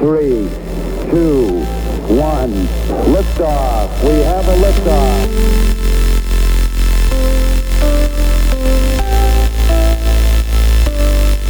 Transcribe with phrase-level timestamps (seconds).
[0.00, 0.48] three,
[1.10, 1.60] two,
[2.08, 2.66] one.
[3.12, 3.90] Liftoff.
[4.02, 5.28] We have a liftoff.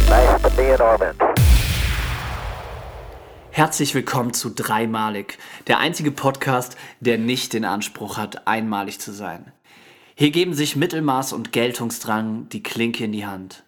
[0.09, 1.15] Nice to be in orbit.
[3.51, 5.37] Herzlich willkommen zu Dreimalig,
[5.67, 9.53] der einzige Podcast, der nicht den Anspruch hat, einmalig zu sein.
[10.15, 13.63] Hier geben sich Mittelmaß und Geltungsdrang die Klinke in die Hand.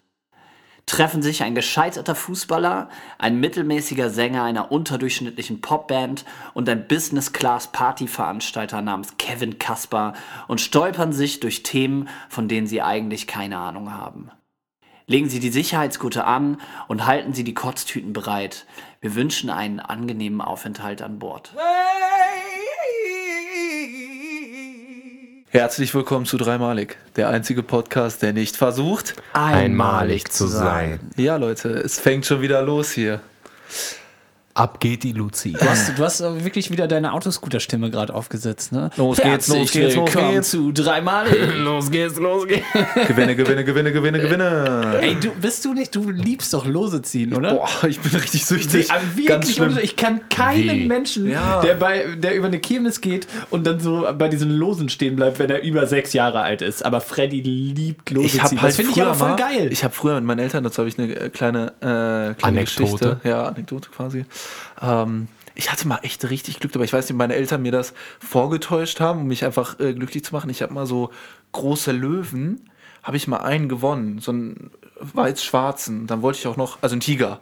[0.86, 9.16] Treffen sich ein gescheiterter Fußballer, ein mittelmäßiger Sänger einer unterdurchschnittlichen Popband und ein Business-Class-Partyveranstalter namens
[9.16, 10.12] Kevin Kaspar
[10.46, 14.30] und stolpern sich durch Themen, von denen sie eigentlich keine Ahnung haben.
[15.06, 16.58] Legen Sie die Sicherheitsgurte an
[16.88, 18.66] und halten Sie die Kotztüten bereit.
[19.02, 21.54] Wir wünschen einen angenehmen Aufenthalt an Bord.
[25.56, 29.14] Herzlich willkommen zu Dreimalig, der einzige Podcast, der nicht versucht.
[29.34, 30.98] einmalig zu sein.
[31.16, 33.20] Ja, Leute, es fängt schon wieder los hier.
[34.56, 35.52] Ab geht die Luzi.
[35.52, 38.88] Du hast, du hast wirklich wieder deine Autoscooter-Stimme gerade aufgesetzt, ne?
[38.96, 40.50] Los geht's, los geht's, los willkommen geht's.
[40.52, 41.26] zu dreimal.
[41.58, 42.62] los geht's, los geht's.
[43.08, 44.98] Gewinne, gewinne, gewinne, gewinne, gewinne.
[45.00, 47.54] Ey, du bist du nicht, du liebst doch Lose ziehen, oder?
[47.54, 48.90] Boah, ich bin richtig süchtig.
[49.26, 50.86] Ganz wirklich, ich kann keinen Wie?
[50.86, 51.60] Menschen, Ja.
[51.60, 55.40] der, bei, der über eine Kirmes geht und dann so bei diesen Losen stehen bleibt,
[55.40, 56.84] wenn er über sechs Jahre alt ist.
[56.84, 58.62] Aber Freddy liebt Lose Ich habe ziehen.
[58.62, 59.68] halt das finde ich früher aber voll mal, geil.
[59.72, 62.82] Ich habe früher mit meinen Eltern, dazu habe ich eine äh, kleine, äh, kleine Anekdote.
[62.84, 63.20] Geschichte.
[63.24, 64.24] Ja, Anekdote quasi.
[64.80, 67.94] Ähm, ich hatte mal echt richtig Glück, aber ich weiß nicht, meine Eltern mir das
[68.18, 70.50] vorgetäuscht haben, um mich einfach äh, glücklich zu machen.
[70.50, 71.10] Ich habe mal so
[71.52, 72.70] große Löwen,
[73.02, 76.06] habe ich mal einen gewonnen, so einen weiß-schwarzen.
[76.06, 77.40] Dann wollte ich auch noch, also einen Tiger.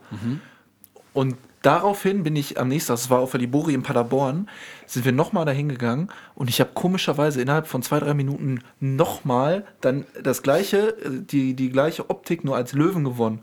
[1.14, 4.48] Und daraufhin bin ich am nächsten Tag, das war auf der Libori in Paderborn,
[4.86, 9.64] sind wir nochmal dahin gegangen und ich habe komischerweise innerhalb von zwei, drei Minuten nochmal
[9.80, 13.40] dann das gleiche, äh, die, die gleiche Optik nur als Löwen gewonnen.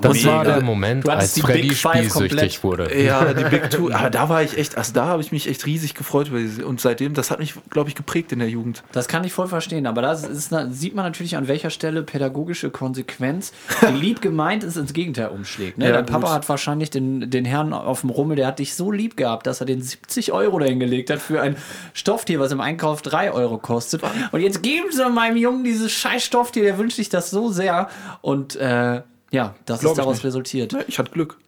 [0.00, 0.36] Das mega.
[0.36, 2.94] war der Moment, als die Freddy spielsüchtig wurde.
[2.96, 5.66] Ja, die Big Two, aber da war ich echt, also da habe ich mich echt
[5.66, 8.82] riesig gefreut über diese, und seitdem, das hat mich, glaube ich, geprägt in der Jugend.
[8.92, 13.52] Das kann ich voll verstehen, aber da sieht man natürlich, an welcher Stelle pädagogische Konsequenz,
[13.82, 15.78] die lieb gemeint ist, ins Gegenteil umschlägt.
[15.78, 15.86] Ne?
[15.86, 16.34] Ja, Dein Papa gut.
[16.34, 19.60] hat wahrscheinlich den, den Herrn auf dem Rummel, der hat dich so lieb gehabt, dass
[19.60, 21.56] er den 70 Euro dahingelegt hat für ein
[21.94, 24.02] Stofftier, was im Einkauf 3 Euro kostet.
[24.32, 27.88] Und jetzt geben sie meinem Jungen dieses scheiß Stofftier, der wünscht sich das so sehr.
[28.20, 30.72] Und äh, ja, das Glaub ist daraus resultiert.
[30.72, 31.38] Ja, Ich hatte Glück.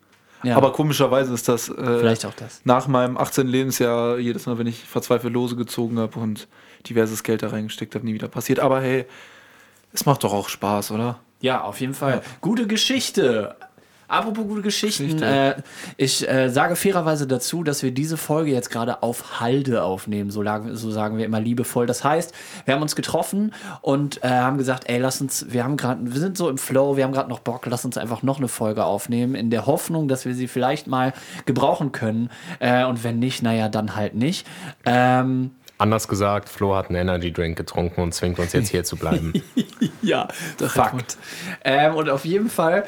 [0.43, 0.57] Ja.
[0.57, 2.61] Aber komischerweise ist das äh, das.
[2.65, 3.49] nach meinem 18.
[3.49, 6.47] Lebensjahr jedes Mal, wenn ich verzweifelt Lose gezogen habe und
[6.89, 8.61] diverses Geld da reingesteckt habe, nie wieder passiert.
[8.61, 9.05] Aber hey,
[9.93, 11.19] es macht doch auch Spaß, oder?
[11.41, 12.23] Ja, auf jeden Fall.
[12.41, 13.57] Gute Geschichte.
[14.09, 15.55] Apropos gute Geschichten, Geschichte.
[15.57, 15.63] äh,
[15.99, 20.41] ich äh, sage fairerweise dazu, dass wir diese Folge jetzt gerade auf Halde aufnehmen, so,
[20.41, 21.87] lagen, so sagen wir immer liebevoll.
[21.87, 23.53] Das heißt, wir haben uns getroffen
[23.83, 26.97] und äh, haben gesagt, ey, lass uns, wir haben gerade, wir sind so im Flow,
[26.97, 30.09] wir haben gerade noch Bock, lass uns einfach noch eine Folge aufnehmen, in der Hoffnung,
[30.09, 31.13] dass wir sie vielleicht mal
[31.45, 32.31] gebrauchen können.
[32.61, 34.47] Äh, und wenn nicht, naja, dann halt nicht.
[34.87, 38.97] Ähm, Anders gesagt, Flo hat einen Energy Drink getrunken und zwingt uns jetzt hier zu
[38.97, 39.33] bleiben.
[40.03, 41.19] Ja, Fakt.
[41.65, 42.85] Ähm, und auf jeden Fall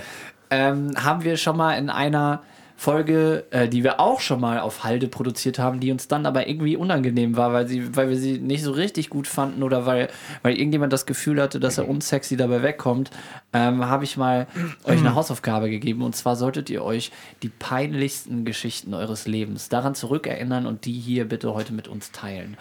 [0.51, 2.43] ähm, haben wir schon mal in einer
[2.81, 6.49] Folge, äh, die wir auch schon mal auf Halde produziert haben, die uns dann aber
[6.49, 10.09] irgendwie unangenehm war, weil, sie, weil wir sie nicht so richtig gut fanden oder weil,
[10.41, 13.11] weil irgendjemand das Gefühl hatte, dass er unsexy dabei wegkommt,
[13.53, 14.47] ähm, habe ich mal
[14.85, 16.01] euch eine Hausaufgabe gegeben.
[16.01, 17.13] Und zwar solltet ihr euch
[17.43, 22.57] die peinlichsten Geschichten eures Lebens daran zurückerinnern und die hier bitte heute mit uns teilen.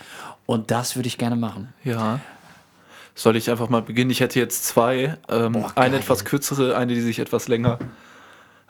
[0.45, 1.69] Und das würde ich gerne machen.
[1.85, 2.19] Ja.
[3.15, 4.11] Soll ich einfach mal beginnen?
[4.11, 5.17] Ich hätte jetzt zwei.
[5.29, 7.79] Ähm, Boah, eine etwas kürzere, eine, die sich etwas länger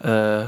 [0.01, 0.45] äh,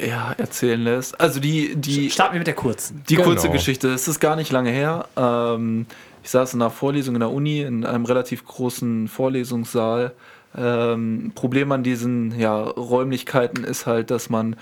[0.00, 1.20] ja, erzählen lässt.
[1.20, 3.02] Also die, die, Starten wir mit der kurzen.
[3.08, 3.28] die Genau.
[3.28, 3.88] kurze Geschichte.
[3.88, 5.08] Es ist gar nicht lange her.
[5.16, 5.86] Ähm,
[6.22, 10.12] ich saß in einer Vorlesung in der Uni, in einem relativ großen Vorlesungssaal.
[10.56, 14.56] Ähm, Problem an diesen ja, Räumlichkeiten ist halt, dass man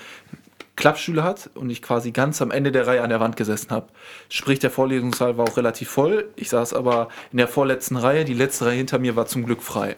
[0.76, 3.88] Klappstühle hat und ich quasi ganz am Ende der Reihe an der Wand gesessen habe.
[4.28, 6.28] Sprich, der Vorlesungssaal war auch relativ voll.
[6.36, 8.24] Ich saß aber in der vorletzten Reihe.
[8.24, 9.96] Die letzte Reihe hinter mir war zum Glück frei.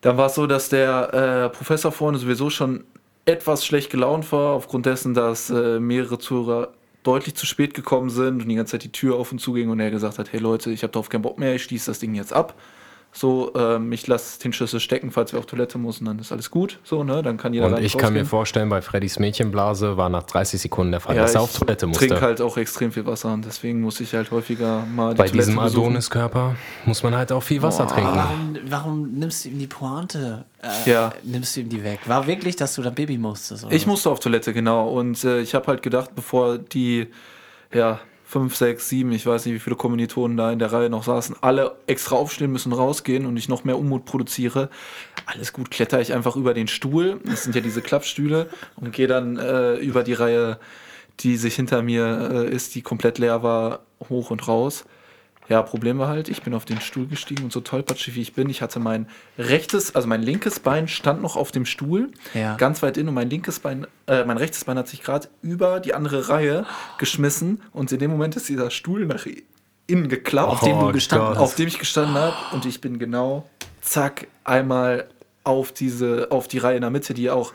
[0.00, 2.84] Dann war es so, dass der äh, Professor vorne sowieso schon
[3.24, 6.74] etwas schlecht gelaunt war, aufgrund dessen, dass äh, mehrere Zuhörer
[7.04, 9.70] deutlich zu spät gekommen sind und die ganze Zeit die Tür auf und zu ging
[9.70, 12.00] und er gesagt hat, hey Leute, ich habe darauf keinen Bock mehr, ich schließe das
[12.00, 12.54] Ding jetzt ab.
[13.16, 16.50] So, ähm, ich lasse den Schlüssel stecken, falls wir auf Toilette müssen, dann ist alles
[16.50, 16.80] gut.
[16.82, 20.24] So, ne, dann kann jeder Und ich kann mir vorstellen, bei Freddys Mädchenblase war nach
[20.24, 22.08] 30 Sekunden der Fall, ja, dass er ich auf Toilette musste.
[22.08, 25.28] trinke halt auch extrem viel Wasser und deswegen muss ich halt häufiger mal die bei
[25.28, 25.60] Toilette diesem.
[25.60, 26.56] Adonis-Körper
[26.86, 28.16] muss man halt auch viel Wasser trinken.
[28.16, 30.44] Warum, warum nimmst du ihm die Pointe?
[30.60, 31.12] Äh, Ja.
[31.22, 32.00] Nimmst du ihm die weg?
[32.06, 33.64] War wirklich, dass du dann Baby musstest?
[33.64, 34.88] Oder Ich musste auf Toilette, genau.
[34.88, 37.06] Und äh, ich habe halt gedacht, bevor die
[37.72, 41.04] ja, fünf, sechs, sieben, ich weiß nicht, wie viele Kommilitonen da in der Reihe noch
[41.04, 44.70] saßen, alle extra aufstehen müssen, rausgehen und ich noch mehr Unmut produziere.
[45.26, 49.06] Alles gut, kletter ich einfach über den Stuhl, das sind ja diese Klappstühle, und gehe
[49.06, 50.58] dann äh, über die Reihe,
[51.20, 54.84] die sich hinter mir äh, ist, die komplett leer war, hoch und raus.
[55.48, 58.32] Ja, Problem war halt, ich bin auf den Stuhl gestiegen und so tollpatschig wie ich
[58.32, 59.06] bin, ich hatte mein
[59.38, 62.56] rechtes, also mein linkes Bein stand noch auf dem Stuhl, Ja.
[62.56, 65.80] ganz weit in und mein linkes Bein, äh, mein rechtes Bein hat sich gerade über
[65.80, 66.64] die andere Reihe
[66.98, 69.26] geschmissen und in dem Moment ist dieser Stuhl nach
[69.86, 71.36] innen geklappt, Auf dem du Oh gestanden Gott.
[71.36, 71.42] hast.
[71.42, 73.46] auf dem ich gestanden habe und ich bin genau,
[73.82, 75.08] zack, einmal
[75.42, 77.52] auf diese, auf die Reihe in der Mitte, die auch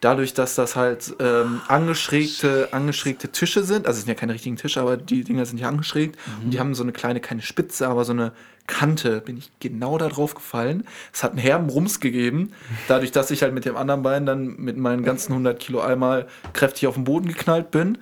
[0.00, 4.56] dadurch, dass das halt ähm, angeschrägte, angeschrägte Tische sind, also es sind ja keine richtigen
[4.56, 7.88] Tische, aber die Dinger sind ja angeschrägt und die haben so eine kleine, keine Spitze,
[7.88, 8.32] aber so eine
[8.66, 10.84] Kante, bin ich genau da drauf gefallen.
[11.12, 12.52] Es hat einen herben Rums gegeben,
[12.88, 16.26] dadurch, dass ich halt mit dem anderen Bein dann mit meinen ganzen 100 Kilo einmal
[16.52, 17.98] kräftig auf den Boden geknallt bin.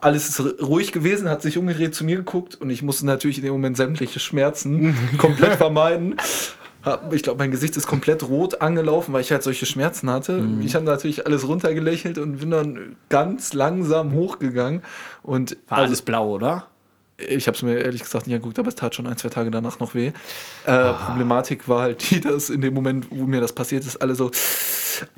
[0.00, 3.38] Alles ist ru- ruhig gewesen, hat sich umgedreht zu mir geguckt und ich musste natürlich
[3.38, 6.16] in dem Moment sämtliche Schmerzen komplett vermeiden.
[6.86, 10.42] Hab- Ich glaube, mein Gesicht ist komplett rot angelaufen, weil ich halt solche Schmerzen hatte.
[10.62, 14.80] Ich habe natürlich alles runtergelächelt und bin dann ganz langsam hochgegangen.
[15.22, 16.68] Und War alles blau, oder?
[17.18, 19.50] ich habe es mir ehrlich gesagt nicht angeguckt, aber es tat schon ein, zwei Tage
[19.50, 20.12] danach noch weh.
[20.66, 24.14] Äh, Problematik war halt die, dass in dem Moment, wo mir das passiert ist, alle
[24.14, 24.30] so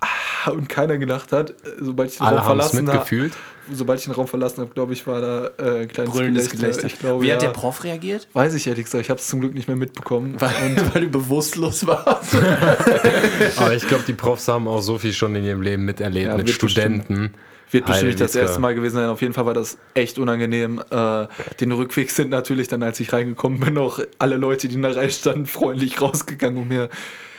[0.01, 0.07] ah,
[0.53, 3.31] und keiner gedacht hat, äh, sobald ich den Alle Raum verlassen habe,
[3.73, 6.87] sobald ich den Raum verlassen habe, glaube ich, war da äh, ein kleines Brüllendes Gelächter.
[6.87, 8.29] Ich glaube, Wie hat der Prof reagiert?
[8.33, 10.37] Weiß ich ehrlich gesagt, ich habe es zum Glück nicht mehr mitbekommen.
[10.39, 12.35] Weil, weil du bewusstlos warst.
[13.57, 16.37] Aber ich glaube, die Profs haben auch so viel schon in ihrem Leben miterlebt Ja,
[16.37, 17.05] mit wird bestimmt.
[17.05, 17.35] Studenten.
[17.71, 19.11] Wird bestimmt nicht das erste Mal gewesen sein.
[19.11, 20.83] Auf jeden Fall war das echt unangenehm.
[20.91, 21.27] Äh,
[21.61, 24.97] den Rückweg sind natürlich dann, als ich reingekommen bin, auch alle Leute, die in der
[24.97, 26.89] Reihe standen, freundlich rausgegangen, um mir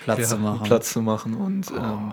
[0.04, 0.64] Platz ja, zu machen.
[0.66, 1.34] Platz zu machen.
[1.34, 2.12] Und ähm,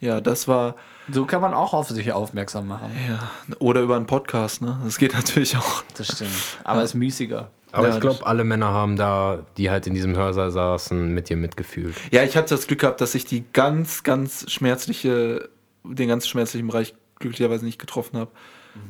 [0.00, 0.74] ja, das war.
[1.10, 2.90] So kann man auch auf sich aufmerksam machen.
[3.08, 4.80] Ja, oder über einen Podcast, ne?
[4.84, 5.82] Das geht natürlich auch.
[5.96, 6.30] Das stimmt.
[6.64, 7.50] Aber es ist müßiger.
[7.72, 11.28] Aber Ja, ich glaube, alle Männer haben da, die halt in diesem Hörsaal saßen, mit
[11.28, 11.94] dir mitgefühlt.
[12.10, 15.48] Ja, ich hatte das Glück gehabt, dass ich die ganz, ganz schmerzliche,
[15.84, 18.30] den ganz schmerzlichen Bereich glücklicherweise nicht getroffen habe.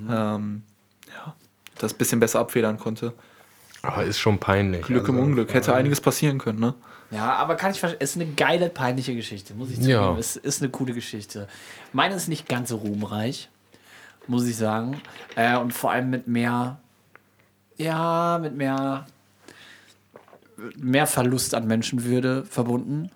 [0.09, 0.62] Ähm,
[1.09, 1.35] ja,
[1.79, 3.12] das ein bisschen besser abfedern konnte.
[3.82, 4.82] Aber ist schon peinlich.
[4.82, 5.55] Glück im Also, Unglück.
[5.55, 6.75] Hätte einiges passieren können, ne?
[7.11, 8.00] Ja, aber kann ich verstehen.
[8.00, 9.91] Es ist eine geile, peinliche Geschichte, muss ich zugeben.
[9.91, 10.17] Ja.
[10.19, 11.49] Es ist eine coole Geschichte.
[11.93, 13.49] Meine ist nicht ganz so ruhmreich,
[14.27, 15.00] muss ich sagen.
[15.35, 16.79] Äh, und vor allem mit mehr,
[17.79, 19.06] ja, mit mehr,
[20.76, 23.11] mehr Verlust an Menschenwürde verbunden.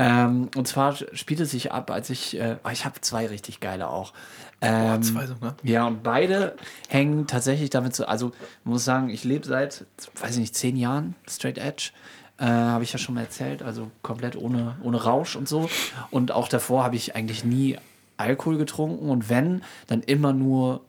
[0.00, 3.60] Ähm, und zwar spielt es sich ab, als ich, äh, oh, ich habe zwei richtig
[3.60, 4.14] geile auch.
[4.62, 5.56] Ähm, zwei sogar.
[5.62, 6.56] Ja, und beide
[6.88, 8.08] hängen tatsächlich damit zu.
[8.08, 9.84] Also, ich muss sagen, ich lebe seit,
[10.18, 11.90] weiß ich nicht, zehn Jahren Straight Edge.
[12.38, 13.62] Äh, habe ich ja schon mal erzählt.
[13.62, 15.68] Also komplett ohne, ohne Rausch und so.
[16.10, 17.76] Und auch davor habe ich eigentlich nie
[18.16, 19.10] Alkohol getrunken.
[19.10, 20.80] Und wenn, dann immer nur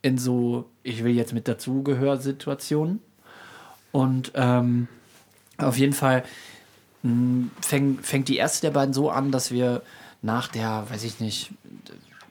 [0.00, 3.00] in so, ich will jetzt mit dazugehör-Situationen.
[3.90, 4.86] Und ähm,
[5.58, 6.22] auf jeden Fall
[7.60, 9.82] fängt, fängt die erste der beiden so an, dass wir
[10.22, 11.50] nach der, weiß ich nicht,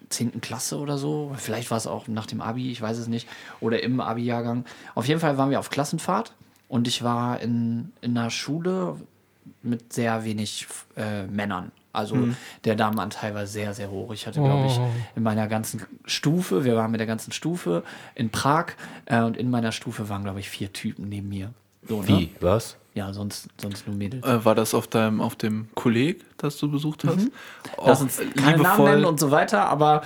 [0.10, 0.42] 10.
[0.42, 3.28] Klasse oder so, vielleicht war es auch nach dem Abi, ich weiß es nicht,
[3.60, 4.66] oder im Abi-Jahrgang.
[4.96, 6.34] Auf jeden Fall waren wir auf Klassenfahrt
[6.68, 8.98] und ich war in, in einer Schule
[9.62, 11.72] mit sehr wenig äh, Männern.
[11.92, 12.30] Also
[12.66, 14.12] der Damenanteil war sehr, sehr hoch.
[14.14, 14.80] Ich hatte, glaube ich,
[15.16, 17.84] in meiner ganzen Stufe, wir waren mit der ganzen Stufe
[18.16, 18.72] in Prag
[19.06, 21.54] äh, und in meiner Stufe waren, glaube ich, vier Typen neben mir.
[21.88, 22.08] So, ne?
[22.08, 22.32] Wie?
[22.40, 22.78] Was?
[22.96, 24.26] Ja, sonst, sonst nur Mädels.
[24.26, 27.30] Äh, war das auf deinem, auf dem Kolleg, das du besucht hast?
[27.84, 30.04] Lass Auch uns keine Namen nennen und so weiter, aber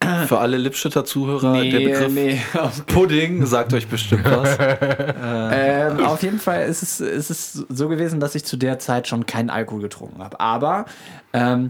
[0.26, 2.40] für alle Lipstädter Zuhörer, der Begriff nee.
[2.86, 4.58] Pudding sagt euch bestimmt was.
[5.52, 9.08] Ähm, auf jeden Fall ist es, ist es so gewesen, dass ich zu der Zeit
[9.08, 10.38] schon keinen Alkohol getrunken habe.
[10.40, 10.86] Aber
[11.32, 11.68] ähm,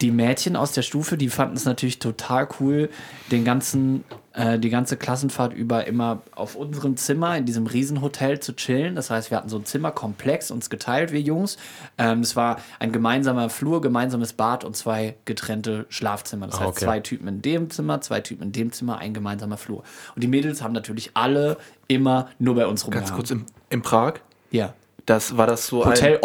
[0.00, 2.88] die Mädchen aus der Stufe, die fanden es natürlich total cool,
[3.32, 8.54] den ganzen, äh, die ganze Klassenfahrt über immer auf unserem Zimmer in diesem Riesenhotel zu
[8.54, 8.94] chillen.
[8.94, 11.56] Das heißt, wir hatten so ein Zimmerkomplex uns geteilt, wir Jungs.
[11.98, 16.46] Ähm, es war ein gemeinsamer Flur, gemeinsames Bad und zwei getrennte Schlafzimmer.
[16.46, 16.84] Das Ah, heißt, okay.
[16.84, 19.82] zwei Typen in dem Zimmer, zwei Typen in dem Zimmer, ein gemeinsamer Flur.
[20.14, 21.56] Und die Mädels haben natürlich alle
[21.88, 23.08] immer nur bei uns rumgehangen.
[23.08, 24.14] Ganz kurz, im, in Prag,
[24.52, 24.74] Ja.
[25.08, 26.20] Das war das so Hotel ein...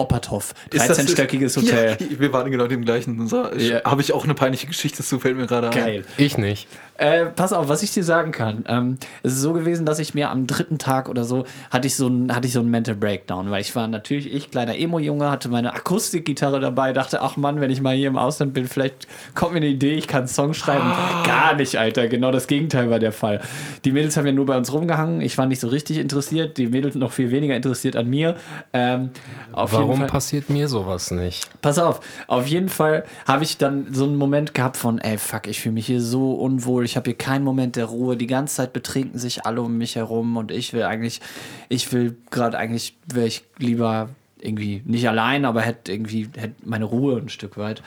[0.70, 1.98] Das- 13-stöckiges Hotel.
[2.00, 3.28] Ja, wir waren genau in dem gleichen.
[3.28, 3.84] So, Ja.
[3.86, 5.74] Habe ich auch eine peinliche Geschichte zu, fällt mir gerade ein.
[5.74, 6.06] Geil.
[6.18, 6.68] Ich nicht.
[6.98, 8.66] Äh, pass auf, was ich dir sagen kann.
[8.68, 11.96] Ähm, es ist so gewesen, dass ich mir am dritten Tag oder so hatte ich
[11.96, 15.32] so einen hatte ich so einen Mental Breakdown, weil ich war natürlich ich kleiner Emo-Junge,
[15.32, 19.08] hatte meine Akustikgitarre dabei, dachte, ach Mann, wenn ich mal hier im Ausland bin, vielleicht
[19.34, 20.92] kommt mir eine Idee, ich kann einen Song schreiben.
[21.26, 22.08] Gar nicht, Alter.
[22.08, 23.42] Genau das Gegenteil war der Fall.
[23.86, 25.22] Die Mädels haben ja nur bei uns rumgehangen.
[25.22, 26.58] Ich war nicht so richtig interessiert.
[26.58, 28.36] Die Mädels noch viel weniger interessiert an mir.
[28.72, 29.10] Ähm,
[29.52, 31.50] Warum passiert mir sowas nicht?
[31.62, 35.48] Pass auf, auf jeden Fall habe ich dann so einen Moment gehabt von, ey, fuck,
[35.48, 38.18] ich fühle mich hier so unwohl, Alkohol, ich habe hier keinen Moment der Ruhe.
[38.18, 41.22] Die ganze Zeit betrinken sich alle um mich herum und ich will eigentlich,
[41.70, 44.10] ich will gerade eigentlich, wäre ich lieber
[44.40, 47.82] irgendwie nicht allein, aber hätte irgendwie hätte meine Ruhe ein Stück weit.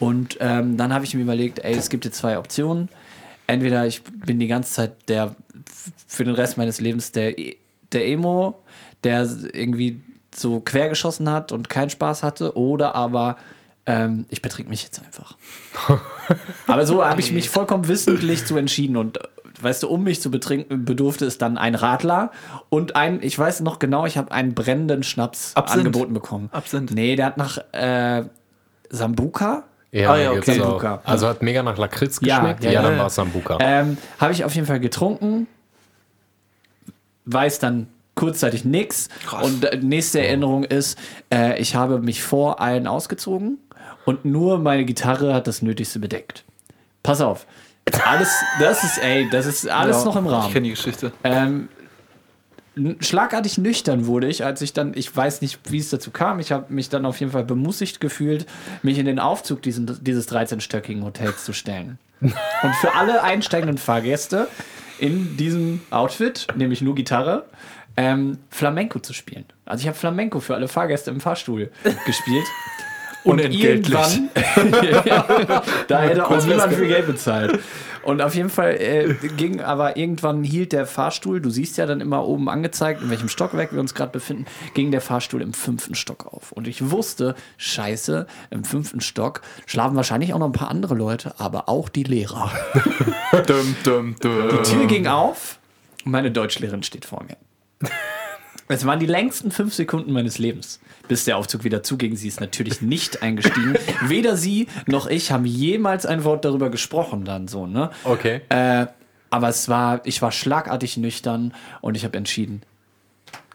[0.00, 2.88] Und ähm, dann habe ich mir überlegt, ey, es gibt hier zwei Optionen.
[3.46, 5.34] Entweder ich bin die ganze Zeit der
[6.06, 7.34] für den Rest meines Lebens der,
[7.92, 8.58] der Emo,
[9.04, 10.00] der irgendwie
[10.34, 13.36] so quergeschossen hat und keinen Spaß hatte, oder aber
[13.88, 15.36] ähm, ich betrink mich jetzt einfach.
[16.66, 19.20] aber so habe ich mich vollkommen wissentlich zu entschieden und äh,
[19.60, 22.30] weißt du, um mich zu betrinken, bedurfte es dann ein Radler
[22.68, 25.86] und ein, ich weiß noch genau, ich habe einen brennenden Schnaps Absinth.
[25.86, 26.50] angeboten bekommen.
[26.52, 26.92] Absinth.
[26.92, 28.24] Nee, der hat nach äh,
[28.90, 29.64] Sambuka.
[29.90, 30.60] Ja, Ah, ja, okay.
[30.60, 30.64] auch.
[30.66, 31.00] Sambuca.
[31.04, 32.62] Also hat mega nach Lakritz geschmeckt?
[32.62, 32.98] ja, Ja, ja, dann ja.
[32.98, 33.56] war es Sambuca.
[33.60, 35.46] Ähm, habe ich auf jeden Fall getrunken,
[37.24, 39.08] weiß dann kurzzeitig nix.
[39.42, 40.98] Und äh, nächste Erinnerung ist,
[41.32, 43.58] äh, ich habe mich vor allen ausgezogen
[44.04, 46.44] und nur meine Gitarre hat das Nötigste bedeckt.
[47.02, 47.46] Pass auf.
[48.06, 50.52] Alles, das ist, ey, das ist alles Ja, noch im Ich Rahmen.
[50.52, 51.10] kenne die Geschichte.
[51.24, 51.68] Ähm,
[53.00, 56.52] schlagartig nüchtern wurde ich, als ich dann, ich weiß nicht, wie es dazu kam, ich
[56.52, 58.46] habe mich dann auf jeden Fall bemussigt gefühlt,
[58.82, 61.98] mich in den Aufzug diesen, dieses 13-stöckigen Hotels zu stellen.
[62.20, 64.48] Und für alle einsteigenden Fahrgäste
[64.98, 67.46] in diesem Outfit, nämlich nur Gitarre,
[67.96, 69.44] ähm, Flamenco zu spielen.
[69.64, 71.70] Also ich habe Flamenco für alle Fahrgäste im Fahrstuhl
[72.06, 72.44] gespielt.
[73.24, 73.96] Und Unentgeltlich.
[75.88, 77.58] da hätte auch niemand für Geld bezahlt.
[78.02, 82.00] Und auf jeden Fall äh, ging aber irgendwann hielt der Fahrstuhl, du siehst ja dann
[82.00, 85.94] immer oben angezeigt, in welchem Stockwerk wir uns gerade befinden, ging der Fahrstuhl im fünften
[85.94, 86.52] Stock auf.
[86.52, 91.34] Und ich wusste, scheiße, im fünften Stock schlafen wahrscheinlich auch noch ein paar andere Leute,
[91.38, 92.50] aber auch die Lehrer.
[93.46, 94.48] Dum, dum, dum.
[94.50, 95.58] Die Tür ging auf
[96.04, 97.36] und meine Deutschlehrerin steht vor mir.
[98.68, 102.16] Es waren die längsten fünf Sekunden meines Lebens, bis der Aufzug wieder zuging.
[102.16, 103.76] Sie ist natürlich nicht eingestiegen.
[104.06, 107.90] Weder sie noch ich haben jemals ein Wort darüber gesprochen dann so, ne?
[108.04, 108.42] Okay.
[108.50, 108.86] Äh,
[109.30, 112.62] aber es war, ich war schlagartig nüchtern und ich habe entschieden,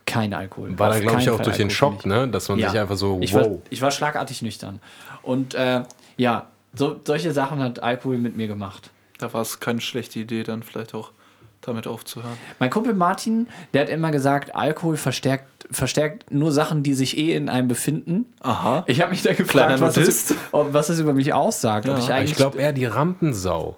[0.05, 0.77] kein Alkohol.
[0.77, 2.27] War dann, glaube ich, auch Fall durch den Alkohol für Schock, ne?
[2.27, 3.41] Dass man sich einfach so, ich wow.
[3.41, 4.79] War, ich war schlagartig nüchtern.
[5.21, 5.83] Und äh,
[6.17, 8.89] ja, so, solche Sachen hat Alkohol mit mir gemacht.
[9.19, 11.11] Da war es keine schlechte Idee, dann vielleicht auch
[11.65, 12.37] damit aufzuhören.
[12.59, 17.35] Mein Kumpel Martin, der hat immer gesagt, Alkohol verstärkt, verstärkt nur Sachen, die sich eh
[17.35, 18.25] in einem befinden.
[18.41, 18.83] Aha.
[18.87, 21.87] Ich habe mich da gefragt, was das, ob- was das über mich aussagt.
[21.89, 23.77] ob Ja, ich ich glaube eher die Rampensau.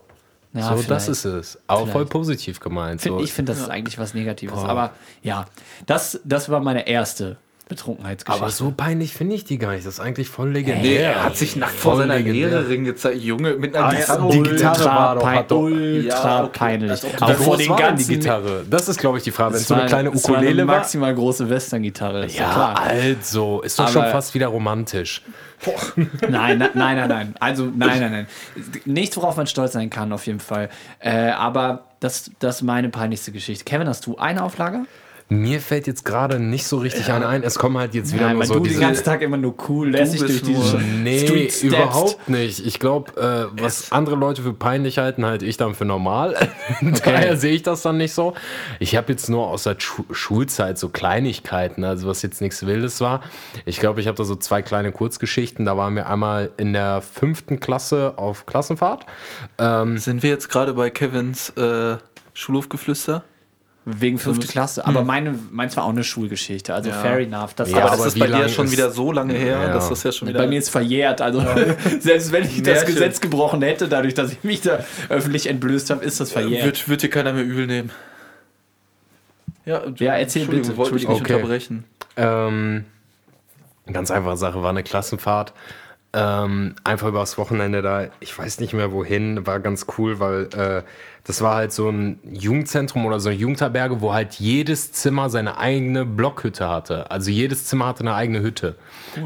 [0.54, 0.90] ja, so, vielleicht.
[0.92, 1.60] das ist es.
[1.68, 2.10] Aber voll Vielleicht.
[2.12, 3.02] positiv gemeint.
[3.02, 3.24] Find, So.
[3.24, 4.58] ich finde, das ist eigentlich was Negatives.
[4.60, 5.46] Aber ja,
[5.86, 7.38] das, das war meine erste
[7.68, 8.44] Betrunkenheitsgeschichte.
[8.44, 9.86] aber so peinlich finde ich die gar nicht.
[9.88, 11.14] Das ist eigentlich voll legendär.
[11.16, 12.50] er hat sich nackt vor seiner legendär.
[12.50, 13.18] Lehrerin gezeigt.
[13.22, 14.30] Junge, mit einer Ah, Gitarre.
[14.32, 16.50] die Gitarre war doch- pein- hat doch- ultra Ja, okay.
[16.60, 16.92] peinlich.
[16.92, 18.66] Als ob du Auch vor den ganzen die Gitarre?
[18.70, 19.54] Das ist, glaube ich, die Frage.
[19.56, 20.78] Wenn es so eine kleine es war Ukulele eine war.
[20.78, 22.80] maximal große Western-Gitarre, ja, Ja, klar.
[22.82, 23.62] also.
[23.62, 25.24] Ist doch Aber- schon fast wieder romantisch.
[25.96, 27.36] Nein, nein, nein, nein, nein.
[27.40, 28.28] Also, nein, nein, nein.
[28.86, 30.70] Nichts, worauf man stolz sein kann, auf jeden Fall.
[31.00, 33.64] Äh, aber das, das ist meine peinlichste Geschichte.
[33.64, 34.82] Kevin, hast du eine Auflage?
[35.28, 37.42] Mir fällt jetzt gerade nicht so richtig eine ein.
[37.42, 38.76] Es kommen halt jetzt wieder Nein, nur so du diese...
[38.76, 42.64] den ganzen Tag immer nur cool lässig durch diese nur- Nee, überhaupt nicht.
[42.64, 46.36] Ich glaube, äh, was andere Leute für peinlich halten, halte ich dann für normal.
[47.04, 48.36] Daher sehe ich das dann nicht so.
[48.80, 53.02] Ich habe jetzt nur aus der Schu Schulzeit so Kleinigkeiten, also was jetzt nichts Wildes
[53.02, 53.22] war.
[53.66, 55.66] Ich glaube, ich habe da so zwei kleine Kurzgeschichten.
[55.66, 59.08] Da waren wir einmal in der fünften Klasse auf Klassenfahrt.
[59.58, 61.98] Sind wir jetzt gerade bei Kevins äh,
[62.34, 63.24] Schulhofgeflüster?
[63.88, 64.84] Wegen fünfte Klasse.
[64.88, 66.74] Aber meine, meins war auch eine Schulgeschichte.
[66.74, 66.96] Also Ja.
[66.96, 67.54] fair enough.
[67.54, 69.60] Das Ja, war aber aber das ist bei dir schon ist- wieder so lange her,
[69.62, 69.74] Ja.
[69.74, 70.40] dass das ja schon wieder.
[70.40, 71.22] bei mir ist verjährt.
[71.22, 71.40] Also
[72.00, 72.88] selbst wenn ich das Märchen.
[72.96, 76.66] Gesetz gebrochen hätte, dadurch, dass ich mich da öffentlich entblößt habe, ist das verjährt.
[76.66, 77.92] wird, wird dir keiner mehr übel nehmen.
[79.66, 80.76] Ja, Ja, erzähl bitte.
[80.78, 81.34] wollte ich nicht Okay.
[81.36, 81.84] unterbrechen.
[82.18, 82.86] Ähm,
[83.92, 85.54] ganz einfache Sache, war eine Klassenfahrt.
[86.14, 90.84] Ähm, einfach übers Wochenende da, ich weiß nicht mehr wohin, war ganz cool, weil äh,
[91.26, 95.58] das war halt so ein Jugendzentrum oder so eine Jugendherberge, wo halt jedes Zimmer seine
[95.58, 97.10] eigene Blockhütte hatte.
[97.10, 98.76] Also jedes Zimmer hatte eine eigene Hütte.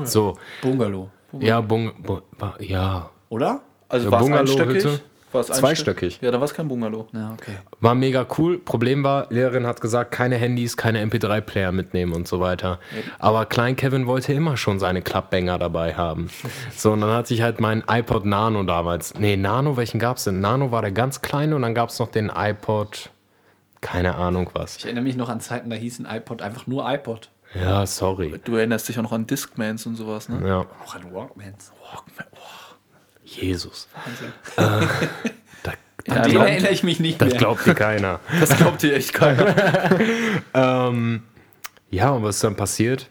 [0.03, 1.09] So, Bungalow.
[1.39, 2.21] ja, Bung, Bung,
[2.59, 3.61] ja, Oder?
[3.89, 4.71] Also Ja, war es Bungalow-Hütte.
[4.89, 5.01] einstöckig?
[5.31, 6.19] War es Zweistöckig.
[6.21, 7.07] Ja, da war es kein Bungalow.
[7.13, 7.51] Ja, okay.
[7.79, 8.57] War mega cool.
[8.57, 12.79] Problem war, Lehrerin hat gesagt, keine Handys, keine MP3-Player mitnehmen und so weiter.
[13.19, 16.29] Aber Klein Kevin wollte immer schon seine Klappbanger dabei haben.
[16.75, 19.13] So, und dann hatte ich halt meinen iPod Nano damals.
[19.19, 20.39] Nee, Nano, welchen gab's denn?
[20.39, 23.11] Nano war der ganz kleine und dann gab's noch den iPod,
[23.81, 24.77] keine Ahnung was.
[24.77, 27.29] Ich erinnere mich noch an Zeiten, da hieß ein iPod einfach nur iPod.
[27.55, 28.39] Ja, sorry.
[28.43, 30.47] Du erinnerst dich auch noch an Discmans und sowas, ne?
[30.47, 31.71] Ja, Auch an Walkmans.
[33.37, 33.87] Jesus.
[34.55, 34.87] An
[36.07, 37.37] den erinnere ich mich nicht Das mehr.
[37.37, 38.19] glaubt dir keiner.
[38.39, 39.55] Das glaubt dir echt keiner.
[40.53, 41.23] Ähm,
[41.91, 43.09] ja, und was ist dann passiert?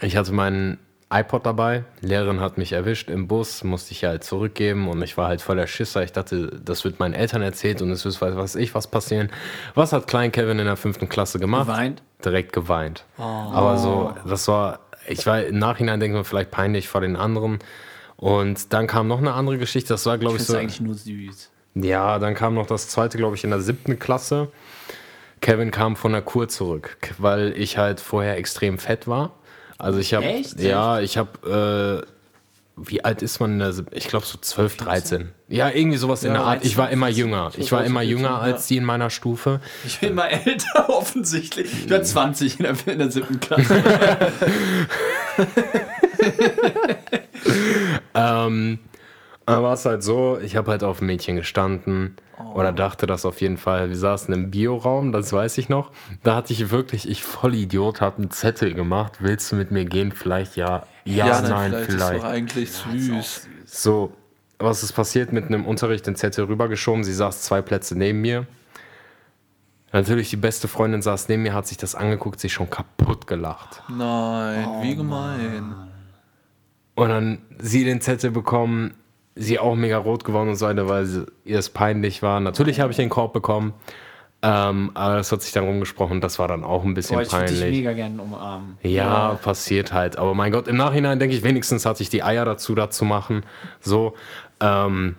[0.00, 0.78] Ich hatte meinen
[1.12, 1.84] iPod dabei.
[2.00, 5.66] Lehrerin hat mich erwischt im Bus, musste ich halt zurückgeben und ich war halt voller
[5.66, 6.02] Schisser.
[6.02, 9.30] Ich dachte, das wird meinen Eltern erzählt und es wird, weiß was ich, was passieren.
[9.74, 11.66] Was hat Klein Kevin in der fünften Klasse gemacht?
[11.66, 12.02] Geweint?
[12.24, 13.04] Direkt geweint.
[13.18, 17.16] Aber so, das war, ich war im Nachhinein denke ich mir vielleicht peinlich vor den
[17.16, 17.58] anderen.
[18.22, 20.56] Und dann kam noch eine andere Geschichte, das war glaube Ich ich so.
[20.56, 21.50] eigentlich nur süß.
[21.74, 24.46] Ja, dann kam noch das zweite, glaube ich, in der siebten Klasse.
[25.40, 29.32] Kevin kam von der Kur zurück, weil ich halt vorher extrem fett war.
[29.76, 30.60] Also ich habe, Echt?
[30.60, 32.06] ja, ich habe, äh,
[32.76, 33.96] wie alt ist man in der siebten?
[33.96, 35.32] Ich glaube so 12, 13.
[35.48, 36.64] Ja, irgendwie sowas in der Art.
[36.64, 37.50] Ich war immer jünger.
[37.56, 39.60] Ich war immer jünger als die in meiner Stufe.
[39.84, 41.72] Ich bin mal älter, offensichtlich.
[41.86, 43.82] Ich war 20 in der, in der siebten Klasse.
[48.14, 48.78] Ähm,
[49.46, 52.16] aber war es halt so, ich habe halt auf ein Mädchen gestanden
[52.54, 53.88] oder dachte das auf jeden Fall.
[53.88, 55.90] Wir saßen im Bioraum, das weiß ich noch.
[56.22, 59.14] Da hatte ich wirklich, ich voll Idiot, habe einen Zettel gemacht.
[59.20, 60.12] Willst du mit mir gehen?
[60.12, 60.84] Vielleicht ja.
[61.04, 62.22] Ja, nein, Ist vielleicht.
[62.22, 63.48] doch eigentlich süß.
[63.66, 64.12] So,
[64.58, 65.32] was ist passiert?
[65.32, 67.02] Mit einem Unterricht den Zettel rübergeschoben.
[67.02, 68.46] Sie saß zwei Plätze neben mir.
[69.92, 73.82] Natürlich, die beste Freundin saß neben mir, hat sich das angeguckt, sich schon kaputt gelacht.
[73.88, 75.91] Nein, wie gemein.
[76.94, 78.94] Und dann sie den Zettel bekommen,
[79.34, 82.40] sie auch mega rot geworden und so weiter, weil sie, ihr es peinlich war.
[82.40, 83.72] Natürlich habe ich den Korb bekommen,
[84.42, 87.28] ähm, aber das hat sich dann rumgesprochen, das war dann auch ein bisschen Boah, ich
[87.28, 87.60] peinlich.
[87.60, 88.76] mega gerne umarmen.
[88.82, 90.18] Ja, passiert halt.
[90.18, 93.04] Aber mein Gott, im Nachhinein denke ich, wenigstens hatte ich die Eier dazu, da zu
[93.04, 93.44] machen.
[93.80, 94.14] So,
[94.60, 95.14] ähm,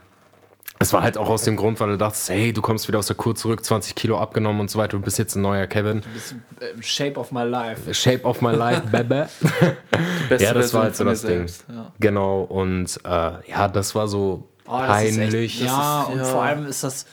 [0.83, 3.07] es war halt auch aus dem Grund, weil du dachtest, hey, du kommst wieder aus
[3.07, 6.01] der Kur zurück, 20 Kilo abgenommen und so weiter, du bist jetzt ein neuer Kevin.
[6.13, 7.93] Das ist, äh, Shape of my life.
[7.93, 8.81] Shape of my life.
[10.29, 11.29] Beste ja, das war halt so das Ding.
[11.47, 11.91] selbst, Ja.
[11.99, 15.55] Genau, und äh, ja, das war so Oh, das peinlich.
[15.55, 16.23] Echt, ja, ist- und ja.
[16.25, 17.05] vor allem ist das.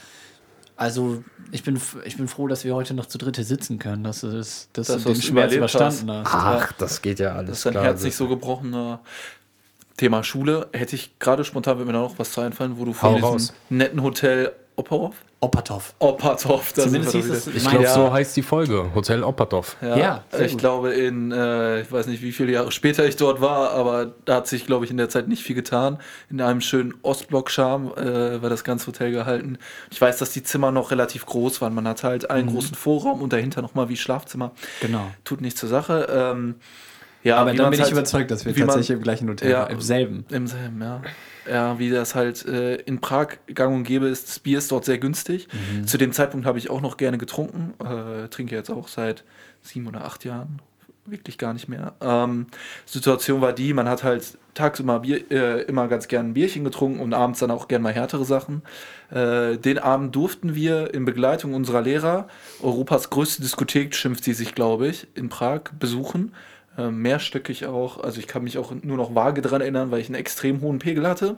[0.77, 1.23] Also,
[1.53, 4.29] ich bin, ich bin froh, dass wir heute noch zu dritte sitzen können, dass du,
[4.31, 6.27] das, dass Dass du den Schmerz überstanden hast.
[6.33, 7.85] Ach, das geht ja alles Dass dein klar.
[7.85, 9.01] Herz nicht so gebrochen war.
[10.01, 12.93] Thema Schule, hätte ich gerade spontan, wird mir da noch was zu einfallen, wo du
[12.95, 13.53] von raus.
[13.69, 15.15] diesem netten Hotel Opperhof?
[15.41, 15.95] Opatov.
[15.99, 17.55] Opperthof, da Zumindest sind wir hieß es-.
[17.55, 17.93] Ich glaube, Ja.
[17.95, 18.91] so heißt die Folge.
[18.95, 19.77] Hotel Opperthof.
[19.83, 20.61] Ja, Ja, ich gut.
[20.61, 24.37] glaube in, äh, ich weiß nicht, wie viele Jahre später ich dort war, aber da
[24.37, 25.99] hat sich, glaube ich, in der Zeit nicht viel getan.
[26.31, 29.59] In einem schönen Ostblock-Charme äh, war das ganze Hotel gehalten.
[29.91, 31.75] Ich weiß, dass die Zimmer noch relativ groß waren.
[31.75, 32.53] Man hatte halt einen Mhm.
[32.55, 34.53] großen Vorraum und dahinter nochmal wie Schlafzimmer.
[34.81, 35.11] Genau.
[35.25, 36.07] Tut nichts zur Sache.
[36.11, 36.55] Ähm,
[37.23, 39.51] ja, Aber dann bin ich halt- überzeugt, dass wir wie man- tatsächlich im gleichen Hotel
[39.51, 39.61] Ja.
[39.63, 39.73] waren.
[39.73, 40.25] Im selben.
[40.31, 41.03] Im selben, ja.
[41.51, 44.85] Ja, wie das halt äh, in Prag gang und gäbe ist, das Bier ist dort
[44.85, 45.49] sehr günstig.
[45.53, 45.87] Mhm.
[45.87, 47.75] Zu dem Zeitpunkt habe ich auch noch gerne getrunken.
[47.85, 49.25] Äh, trinke jetzt auch seit
[49.63, 50.61] sieben oder acht Jahren.
[51.07, 51.95] Wirklich gar nicht mehr.
[52.03, 52.47] Ähm,
[52.87, 57.01] Situation war die, man hat halt tagsüber Bier, äh, immer ganz gern ein Bierchen getrunken
[57.01, 58.63] und abends dann auch gern mal härtere Sachen.
[59.11, 62.29] Äh, den Abend durften wir in Begleitung unserer Lehrer
[62.63, 66.33] Europas größte Diskothek, schimpft sie sich, glaube ich, in Prag besuchen.
[66.81, 68.03] Äh, mehrstöckig auch.
[68.03, 70.79] Also ich kann mich auch nur noch vage dran erinnern, weil ich einen extrem hohen
[70.79, 71.37] Pegel hatte.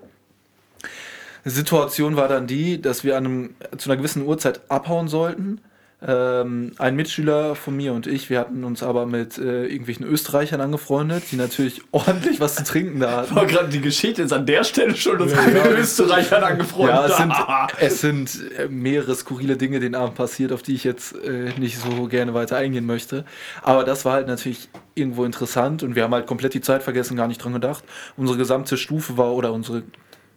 [1.44, 5.60] Situation war dann die, dass wir an einem, zu einer gewissen Uhrzeit abhauen sollten.
[6.04, 10.60] Ähm, ein Mitschüler von mir und ich, wir hatten uns aber mit äh, irgendwelchen Österreichern
[10.60, 13.36] angefreundet, die natürlich ordentlich was zu trinken da hatten.
[13.36, 17.10] Aber gerade die Geschichte ist an der Stelle schon uns mit Österreichern angefreundet.
[17.10, 20.82] Ja, es sind, es sind äh, mehrere skurrile Dinge den Abend passiert, auf die ich
[20.82, 23.24] jetzt äh, nicht so gerne weiter eingehen möchte.
[23.62, 27.16] Aber das war halt natürlich irgendwo interessant und wir haben halt komplett die Zeit vergessen,
[27.16, 27.84] gar nicht dran gedacht.
[28.16, 29.84] Unsere gesamte Stufe war oder unsere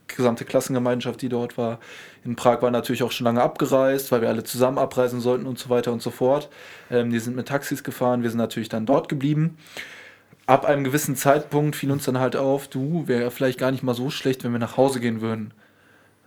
[0.08, 1.80] gesamte Klassengemeinschaft, die dort war,
[2.24, 5.60] in Prag war natürlich auch schon lange abgereist, weil wir alle zusammen abreisen sollten und
[5.60, 6.50] so weiter und so fort.
[6.90, 9.58] Ähm, die sind mit Taxis gefahren, wir sind natürlich dann dort geblieben.
[10.48, 13.96] Ab einem gewissen Zeitpunkt fiel uns dann halt auf, du, wäre vielleicht gar nicht mal
[13.96, 15.54] so schlecht, wenn wir nach Hause gehen würden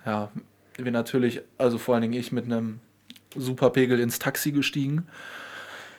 [0.08, 0.30] ja,
[0.76, 2.80] wir natürlich, also vor allen Dingen ich mit einem
[3.36, 5.06] super Pegel ins Taxi gestiegen.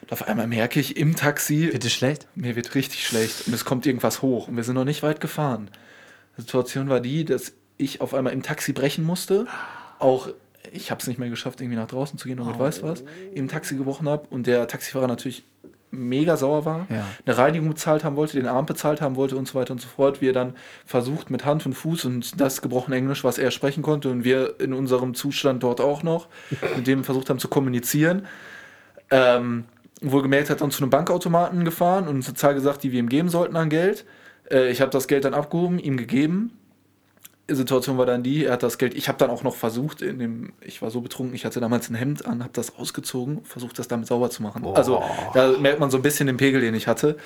[0.01, 2.27] Und auf einmal merke ich im Taxi, Bitte schlecht?
[2.35, 5.21] mir wird richtig schlecht und es kommt irgendwas hoch und wir sind noch nicht weit
[5.21, 5.69] gefahren.
[6.37, 9.47] Die Situation war die, dass ich auf einmal im Taxi brechen musste.
[9.97, 10.29] Auch
[10.71, 13.03] ich habe es nicht mehr geschafft, irgendwie nach draußen zu gehen und mit weiß was.
[13.33, 15.43] Im Taxi gebrochen habe und der Taxifahrer natürlich
[15.91, 17.03] mega sauer war, Ja.
[17.25, 19.87] eine Reinigung bezahlt haben wollte, den Arm bezahlt haben wollte und so weiter und so
[19.87, 20.21] fort.
[20.21, 20.53] Wir dann
[20.85, 24.59] versucht mit Hand und Fuß und das gebrochene Englisch, was er sprechen konnte und wir
[24.59, 26.27] in unserem Zustand dort auch noch,
[26.75, 28.27] mit dem versucht haben zu kommunizieren.
[29.09, 29.65] Ähm,
[30.01, 33.09] wohlgemerkt hat dann zu einem Bankautomaten gefahren und uns eine Zahl gesagt, die wir ihm
[33.09, 34.05] geben sollten an Geld.
[34.51, 36.51] Äh, ich habe das Geld dann abgehoben, ihm gegeben.
[37.55, 40.19] Situation war dann die, er hat das Geld, ich habe dann auch noch versucht, in
[40.19, 43.79] dem, ich war so betrunken, ich hatte damals ein Hemd an, habe das ausgezogen, versucht
[43.79, 44.65] das damit sauber zu machen.
[44.65, 45.01] Also
[45.33, 47.17] da merkt man so ein bisschen den Pegel, den ich hatte.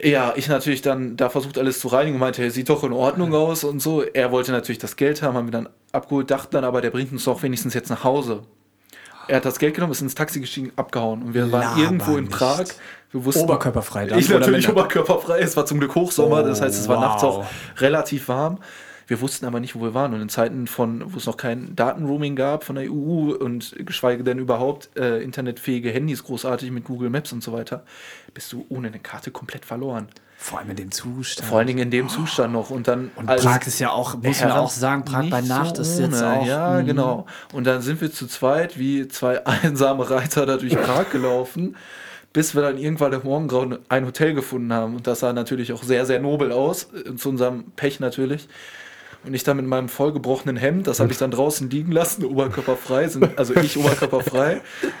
[0.00, 2.92] Ja, ich natürlich dann da versucht alles zu reinigen und meinte, er sieht doch in
[2.92, 4.02] Ordnung aus und so.
[4.02, 7.12] Er wollte natürlich das Geld haben, haben wir dann abgeholt, dachten dann aber, der bringt
[7.12, 8.42] uns doch wenigstens jetzt nach Hause.
[9.28, 11.22] Er hat das Geld genommen, ist ins Taxi gestiegen, abgehauen.
[11.22, 12.32] Und wir waren Laber irgendwo in nicht.
[12.32, 12.64] Prag.
[13.12, 15.38] Wir wussten, Oberkörperfrei dann, Ich natürlich oberkörperfrei.
[15.40, 17.36] Es war zum Glück Hochsommer, das heißt, es war Oh, nachts wow.
[17.46, 18.58] auch relativ warm.
[19.08, 20.12] Wir wussten aber nicht, wo wir waren.
[20.14, 24.24] Und in Zeiten von, wo es noch kein Datenroaming gab von der EU und geschweige
[24.24, 27.84] denn überhaupt äh, internetfähige Handys großartig mit Google Maps und so weiter,
[28.34, 30.08] bist du ohne eine Karte komplett verloren.
[30.38, 31.48] Vor allem in dem Zustand.
[31.48, 32.70] Vor allen Dingen in dem Zustand noch.
[32.70, 35.76] Und dann und als- Prag ist ja auch, muss man auch sagen, Prag bei Nacht
[35.76, 36.36] so ist jetzt ohne.
[36.38, 36.46] auch.
[36.46, 36.86] Ja, mhm.
[36.86, 37.26] genau.
[37.52, 41.76] Und dann sind wir zu zweit wie zwei einsame Reiter da durch Prag gelaufen,
[42.32, 44.94] bis wir dann irgendwann im Morgengrauen ein Hotel gefunden haben.
[44.96, 48.48] Und das sah natürlich auch sehr, sehr nobel aus, äh, zu unserem Pech natürlich.
[49.24, 53.08] Und ich dann mit meinem vollgebrochenen Hemd, das habe ich dann draußen liegen lassen, oberkörperfrei,
[53.08, 54.60] sind, also ich oberkörperfrei.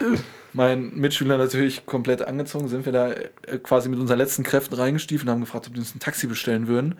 [0.56, 5.28] Mein Mitschüler natürlich komplett angezogen, sind wir da äh, quasi mit unseren letzten Kräften reingestiefelt
[5.28, 6.94] und haben gefragt, ob wir uns ein Taxi bestellen würden,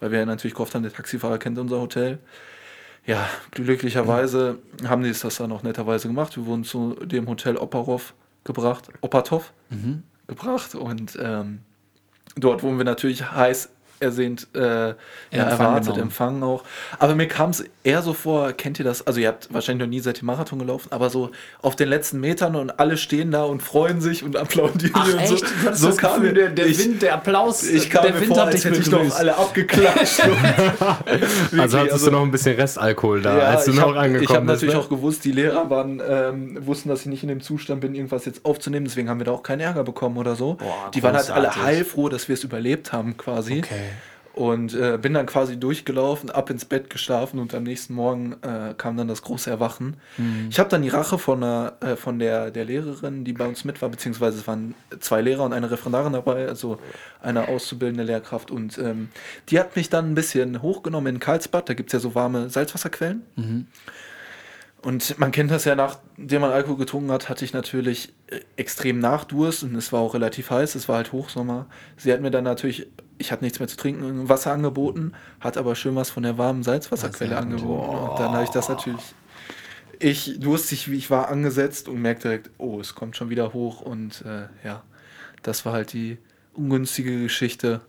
[0.00, 2.20] weil wir ja natürlich gehofft haben, der Taxifahrer kennt unser Hotel.
[3.04, 6.38] Ja, glücklicherweise haben die es das dann auch netterweise gemacht.
[6.38, 9.52] Wir wurden zu dem Hotel Oparov gebracht, Opatov
[10.26, 11.58] gebracht und ähm,
[12.36, 13.68] dort wurden wir natürlich heiß
[14.02, 14.94] ersehnt, äh, ja,
[15.30, 16.64] erwartet, empfangen auch.
[16.98, 19.06] Aber mir kam es eher so vor, kennt ihr das?
[19.06, 21.30] Also ihr habt wahrscheinlich noch nie seit dem Marathon gelaufen, aber so
[21.62, 25.18] auf den letzten Metern und alle stehen da und freuen sich und applaudieren Ach und
[25.20, 25.44] echt?
[25.72, 25.90] so.
[25.90, 28.36] So kam mir- der, der ich, Wind, der Applaus, ich kam der mir Wind vor,
[28.38, 30.20] hat als dich hätte ich noch alle abgeklatscht.
[31.58, 34.28] Also hattest du noch ein bisschen Restalkohol da, als du ich noch hab- angekommen Ich
[34.30, 34.54] habe bist.
[34.62, 34.80] natürlich ne?
[34.80, 38.24] auch gewusst, die Lehrer waren, ähm, wussten, dass ich nicht in dem Zustand bin, irgendwas
[38.24, 38.86] jetzt aufzunehmen.
[38.86, 40.54] Deswegen haben wir da auch keinen Ärger bekommen oder so.
[40.54, 43.58] Boah, die waren halt alle heilfroh, dass wir es überlebt haben quasi.
[43.64, 43.74] Okay.
[44.34, 48.72] Und äh, bin dann quasi durchgelaufen, ab ins Bett geschlafen und am nächsten Morgen äh,
[48.78, 49.98] kam dann das große Erwachen.
[50.16, 50.46] Mhm.
[50.48, 53.64] Ich habe dann die Rache von, der, äh, von der, der Lehrerin, die bei uns
[53.64, 56.78] mit war, beziehungsweise es waren zwei Lehrer und eine Referendarin dabei, also
[57.20, 58.50] eine auszubildende Lehrkraft.
[58.50, 59.10] Und ähm,
[59.50, 62.48] die hat mich dann ein bisschen hochgenommen in Karlsbad, da gibt es ja so warme
[62.48, 63.22] Salzwasserquellen.
[64.82, 68.98] Und man kennt das ja, nachdem man Alkohol getrunken hat, hatte ich natürlich äh, extrem
[68.98, 71.66] Nachdurst und es war auch relativ heiß, es war halt Hochsommer.
[71.96, 72.88] Sie hat mir dann natürlich,
[73.22, 76.62] ich hatte nichts mehr zu trinken, Wasser angeboten, hat aber schön was von der warmen
[76.62, 77.96] Salzwasserquelle angeboten.
[77.96, 79.14] Und dann habe ich das natürlich,
[79.98, 83.80] ich durstig wie ich war, angesetzt und merkte direkt, oh, es kommt schon wieder hoch
[83.80, 84.82] und äh, ja,
[85.42, 86.18] das war halt die
[86.54, 87.80] ungünstige Geschichte.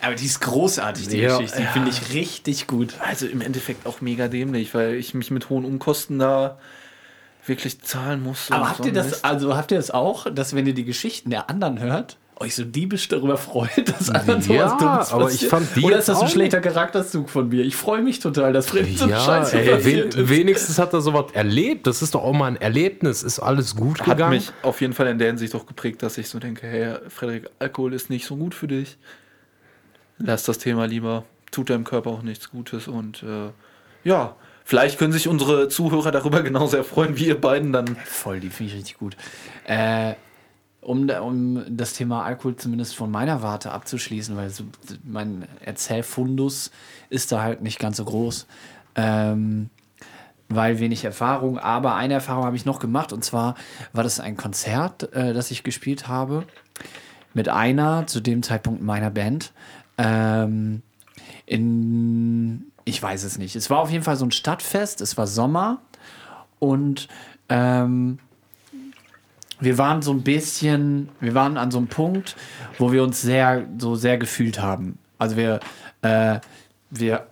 [0.00, 1.60] Aber die ist großartig, die Ja, Geschichte.
[1.60, 2.94] Die finde ich richtig gut.
[3.00, 6.58] Also im Endeffekt auch mega dämlich, weil ich mich mit hohen Umkosten da
[7.46, 8.54] wirklich zahlen musste.
[8.54, 9.24] Aber habt so ihr das, Mist.
[9.24, 12.64] also habt ihr das auch, dass wenn ihr die Geschichten der anderen hört, euch so
[12.64, 16.20] diebisch darüber freut, dass anderen Ja, sowas Dummes aber ich fand die Oder ist das
[16.20, 17.64] ein schlechter Charakterzug von mir?
[17.64, 20.30] Ich freue mich total, dass Freddy so Ja, Scheiße ey, passiert wen, ist.
[20.30, 21.86] wenigstens hat er sowas erlebt.
[21.86, 23.22] Das ist doch auch mal ein Erlebnis.
[23.22, 24.34] Ist alles gut hat gegangen?
[24.34, 27.48] mich auf jeden Fall in der Hinsicht auch geprägt, dass ich so denke, hey, Frederik,
[27.58, 28.98] Alkohol ist nicht so gut für dich.
[30.18, 31.24] Lass das Thema lieber.
[31.50, 32.88] Tut deinem Körper auch nichts Gutes.
[32.88, 33.50] Und äh,
[34.04, 37.96] ja, vielleicht können sich unsere Zuhörer darüber genauso erfreuen, wie ihr beiden dann.
[38.04, 39.16] Voll, die finde ich richtig gut.
[39.66, 40.14] Äh,
[40.82, 44.64] um, um das Thema Alkohol zumindest von meiner Warte abzuschließen, weil so,
[45.04, 46.70] mein Erzählfundus
[47.08, 48.46] ist da halt nicht ganz so groß.
[48.96, 49.70] Ähm,
[50.48, 53.54] weil wenig Erfahrung, aber eine Erfahrung habe ich noch gemacht und zwar
[53.94, 56.44] war das ein Konzert, äh, das ich gespielt habe
[57.32, 59.52] mit einer zu dem Zeitpunkt meiner Band.
[59.96, 60.82] Ähm,
[61.46, 63.56] in, ich weiß es nicht.
[63.56, 65.80] Es war auf jeden Fall so ein Stadtfest, es war Sommer
[66.58, 67.08] und
[67.48, 68.18] ähm,
[69.62, 72.36] wir waren so ein bisschen, wir waren an so einem Punkt,
[72.78, 74.98] wo wir uns sehr, so sehr gefühlt haben.
[75.18, 75.60] Also wir,
[76.02, 76.40] äh,
[76.90, 77.26] wir,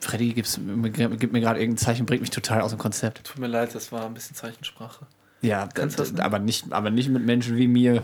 [0.00, 3.24] Freddy gibt's, gibt mir gerade irgendein Zeichen, bringt mich total aus dem Konzept.
[3.24, 5.06] Tut mir leid, das war ein bisschen Zeichensprache.
[5.42, 8.02] Ja, du das aber nicht, aber nicht mit Menschen wie mir.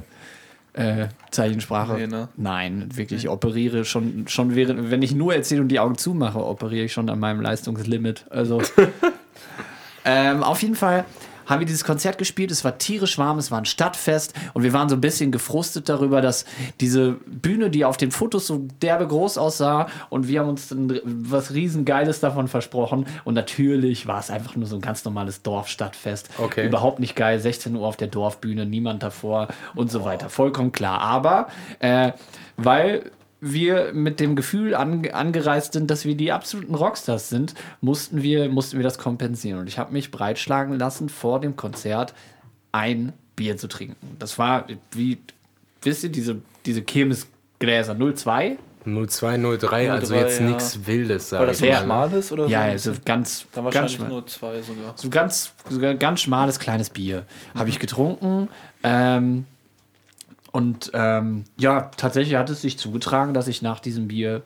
[0.75, 1.95] Äh, Zeichensprache.
[1.95, 2.29] Nee, ne?
[2.37, 6.45] Nein, wirklich ich operiere schon, schon während, wenn ich nur erzähle und die Augen zumache,
[6.45, 8.27] operiere ich schon an meinem Leistungslimit.
[8.29, 8.61] Also
[10.05, 11.07] ähm, auf jeden Fall
[11.47, 12.51] haben wir dieses Konzert gespielt.
[12.51, 15.89] Es war tierisch warm, es war ein Stadtfest und wir waren so ein bisschen gefrustet
[15.89, 16.45] darüber, dass
[16.81, 21.01] diese Bühne, die auf den Fotos so derbe groß aussah und wir haben uns dann
[21.05, 26.31] was riesengeiles davon versprochen und natürlich war es einfach nur so ein ganz normales Dorfstadtfest.
[26.39, 26.67] Okay.
[26.67, 30.29] Überhaupt nicht geil, 16 Uhr auf der Dorfbühne, niemand davor und so weiter.
[30.29, 31.01] Vollkommen klar.
[31.01, 32.13] Aber äh,
[32.57, 38.23] weil wir mit dem Gefühl an, angereist sind, dass wir die absoluten Rockstars sind, mussten
[38.23, 39.61] wir, mussten wir das kompensieren.
[39.61, 42.15] Und ich habe mich breitschlagen lassen, vor dem Konzert
[42.73, 44.17] ein Bier zu trinken.
[44.19, 45.19] Das war wie,
[45.83, 48.59] wisst ihr, diese, diese Kirmesgläser 02?
[48.87, 50.47] 0203, also 03, jetzt ja.
[50.47, 51.29] nichts Wildes.
[51.31, 51.85] Sag War das ich so ne?
[51.85, 52.51] schmales oder so?
[52.51, 54.93] Ja, also ganz, ganz wahrscheinlich nur zwei sogar.
[54.95, 58.49] So ganz, so ein ganz schmales kleines Bier habe ich getrunken.
[58.85, 59.45] Ähm,
[60.57, 64.41] und ähm, ja, tatsächlich hat es sich zugetragen, dass ich nach diesem Bier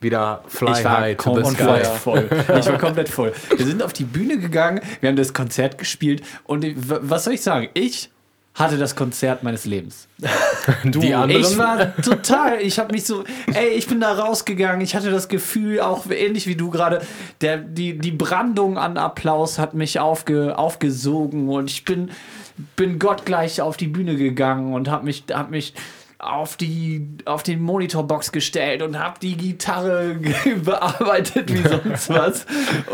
[0.00, 2.28] wieder fly Ich war komplett voll.
[2.58, 3.32] Ich war komplett voll.
[3.56, 7.42] Wir sind auf die Bühne gegangen, wir haben das Konzert gespielt und was soll ich
[7.42, 7.68] sagen?
[7.74, 8.10] Ich
[8.54, 10.08] hatte das Konzert meines Lebens.
[10.84, 13.22] Die anderen, Ich war total, ich habe mich so,
[13.54, 17.02] ey, ich bin da rausgegangen, ich hatte das Gefühl, auch ähnlich wie du gerade,
[17.40, 22.10] der, die, die Brandung an Applaus hat mich aufge, aufgesogen und ich bin,
[22.76, 25.74] bin gottgleich auf die Bühne gegangen und habe mich, hab mich
[26.24, 30.16] auf die auf den Monitorbox gestellt und habe die Gitarre
[30.64, 32.46] bearbeitet wie sonst was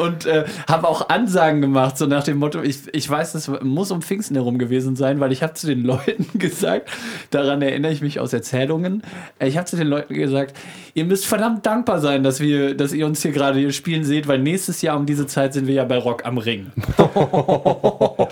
[0.02, 3.90] und äh, habe auch Ansagen gemacht so nach dem Motto ich, ich weiß das muss
[3.90, 6.88] um Pfingsten herum gewesen sein weil ich habe zu den Leuten gesagt
[7.30, 9.02] daran erinnere ich mich aus Erzählungen
[9.38, 10.56] äh, ich habe zu den Leuten gesagt
[10.94, 14.26] ihr müsst verdammt dankbar sein dass wir dass ihr uns hier gerade hier spielen seht
[14.26, 16.72] weil nächstes Jahr um diese Zeit sind wir ja bei Rock am Ring.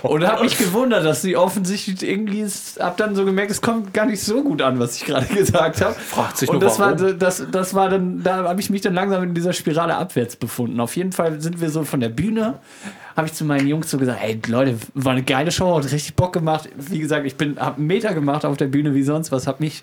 [0.03, 3.93] Und habe mich gewundert, dass sie offensichtlich irgendwie, es- hab dann so gemerkt, es kommt
[3.93, 5.95] gar nicht so gut an, was ich gerade gesagt habe.
[5.95, 7.19] Fragt sich Und nur, das war, warum.
[7.19, 10.79] das, das war dann, da habe ich mich dann langsam in dieser Spirale abwärts befunden.
[10.79, 12.61] Auf jeden Fall sind wir so von der Bühne,
[13.17, 16.15] habe ich zu meinen Jungs so gesagt, hey Leute, war eine geile Show, hat richtig
[16.15, 16.69] Bock gemacht.
[16.77, 19.65] Wie gesagt, ich bin, habe einen Meter gemacht auf der Bühne wie sonst was, habe
[19.65, 19.83] mich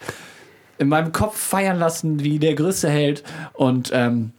[0.78, 4.32] in meinem Kopf feiern lassen wie der größte Held und ähm,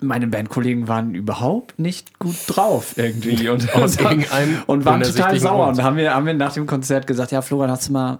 [0.00, 4.26] meine Bandkollegen waren überhaupt nicht gut drauf irgendwie und, und,
[4.66, 7.70] und waren total sauer und haben wir, haben wir nach dem Konzert gesagt, ja Florian,
[7.70, 8.18] hast du mal,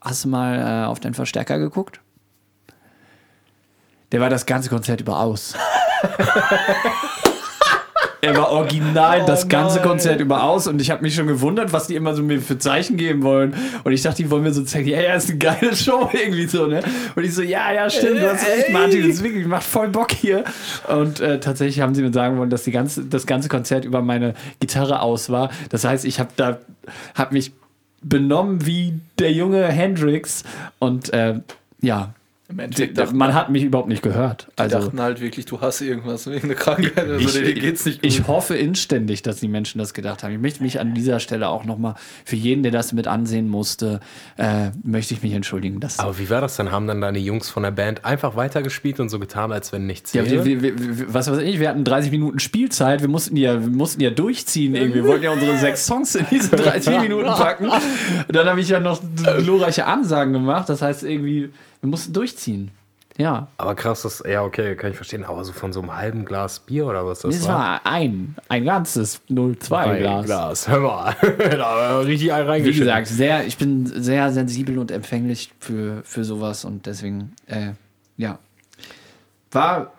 [0.00, 2.00] hast du mal äh, auf deinen Verstärker geguckt?
[4.12, 5.54] Der war das ganze Konzert über aus.
[8.20, 11.86] Er war original das ganze Konzert über aus und ich habe mich schon gewundert, was
[11.86, 13.54] die immer so mir für Zeichen geben wollen.
[13.84, 16.46] Und ich dachte, die wollen mir so zeigen, ja, ja, ist eine geile Show irgendwie
[16.46, 16.82] so, ne?
[17.14, 19.88] Und ich so, ja, ja, stimmt, du hast recht, Martin, das ist wirklich, macht voll
[19.88, 20.42] Bock hier.
[20.88, 24.02] Und äh, tatsächlich haben sie mir sagen wollen, dass die ganze, das ganze Konzert über
[24.02, 25.50] meine Gitarre aus war.
[25.68, 26.58] Das heißt, ich habe da,
[27.14, 27.52] habe mich
[28.02, 30.44] benommen wie der junge Hendrix.
[30.78, 31.40] Und äh,
[31.80, 32.14] ja,
[32.48, 34.48] dachten, man hat mich überhaupt nicht gehört.
[34.50, 36.98] die Also dachten halt wirklich, du hast irgendwas, irgendeine Krankheit.
[36.98, 38.10] Also ich, dir geht's nicht gut.
[38.10, 40.32] ich hoffe inständig, dass die Menschen das gedacht haben.
[40.32, 44.00] Ich möchte mich an dieser Stelle auch nochmal für jeden, der das mit ansehen musste,
[44.38, 45.78] äh, möchte ich mich entschuldigen.
[45.80, 46.72] Dass, Aber wie war das dann?
[46.72, 50.14] Haben dann deine Jungs von der Band einfach weitergespielt und so getan, als wenn nichts
[50.14, 50.44] ja, wäre?
[50.44, 53.68] wir, wir, wir, was weiß ich, wir hatten 30 Minuten Spielzeit, wir mussten ja, wir
[53.70, 55.02] mussten ja durchziehen irgendwie.
[55.02, 57.68] Wir wollten ja unsere sechs Songs in diese 30 Minuten packen.
[58.28, 59.02] Dann habe ich ja noch
[59.38, 60.68] glorreiche Ansagen gemacht.
[60.68, 62.70] Das heißt irgendwie, wir mussten durchziehen.
[63.16, 63.48] Ja.
[63.56, 65.24] Aber krass, das, ja, okay, kann ich verstehen.
[65.24, 68.64] Aber so von so einem halben Glas Bier oder was das Das war ein, ein
[68.64, 70.24] ganzes 0,2 Ein Glas.
[70.26, 70.68] Glas.
[70.68, 71.16] Hör mal.
[71.50, 76.22] da war richtig ein Wie gesagt, sehr, ich bin sehr sensibel und empfänglich für, für
[76.22, 77.72] sowas und deswegen, äh,
[78.16, 78.38] ja.
[79.50, 79.92] War.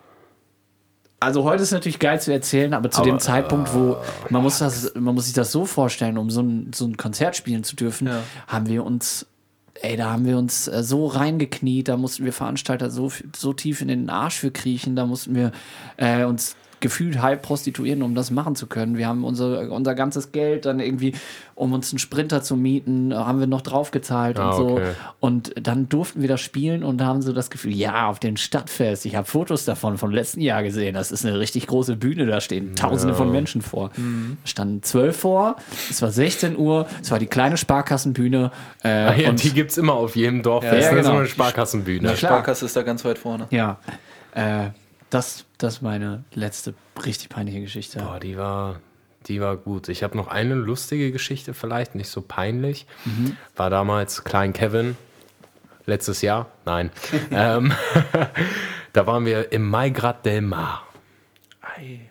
[1.22, 3.98] Also heute ist natürlich geil zu erzählen, aber zu dem Zeitpunkt, wo
[4.30, 7.36] man muss das, man muss sich das so vorstellen, um so ein, so ein Konzert
[7.36, 8.22] spielen zu dürfen, Ja.
[8.48, 9.26] haben wir uns,
[9.82, 13.82] ey, da haben wir uns äh, so reingekniet, da mussten wir Veranstalter so, so tief
[13.82, 15.52] in den Arsch für kriechen, da mussten wir
[15.98, 18.98] äh, uns gefühlt halb prostituieren, um das machen zu können.
[18.98, 21.14] Wir haben unser, unser ganzes Geld dann irgendwie,
[21.56, 24.74] um uns einen Sprinter zu mieten, haben wir noch draufgezahlt Ah, und so.
[24.76, 24.92] okay.
[25.20, 29.06] Und dann durften wir das spielen und haben so das Gefühl, ja, auf dem Stadtfest,
[29.06, 32.40] ich habe Fotos davon vom letzten Jahr gesehen, das ist eine richtig große Bühne, da
[32.42, 33.92] stehen tausende von Menschen vor.
[33.98, 34.38] Mhm.
[34.46, 35.58] Standen zwölf vor,
[35.90, 38.52] es war 16 Uhr, es war die kleine Sparkassenbühne.
[38.84, 40.64] Äh, Ah, ja, und die gibt es immer auf jedem Dorf.
[40.64, 41.20] Ja, das ist ja, ne, so genau.
[41.20, 42.14] eine Sparkassenbühne.
[42.14, 42.18] klar.
[42.18, 43.48] Sparkasse ist da ganz weit vorne.
[43.50, 43.78] ja,
[44.36, 44.70] äh,
[45.10, 46.74] das, das ist meine letzte
[47.06, 48.00] richtig peinliche Geschichte.
[48.00, 48.80] Boah, die war,
[49.28, 49.90] die war gut.
[49.90, 52.88] Ich habe noch eine lustige Geschichte, vielleicht nicht so peinlich.
[53.06, 53.38] Mhm.
[53.56, 54.96] War damals Klein Kevin,
[55.86, 56.92] letztes Jahr, nein.
[57.32, 57.74] ähm,
[58.94, 60.88] da waren wir im Maigrad del Mar.
[61.62, 62.10] Ei.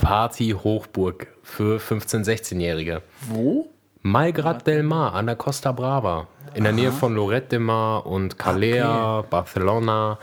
[0.00, 3.02] Party Hochburg für 15-, 16-Jährige.
[3.22, 3.70] Wo?
[4.10, 6.26] Maigrad del Mar an der Costa Brava.
[6.54, 10.18] In der Nähe von Lorette de Mar und Calea, Barcelona.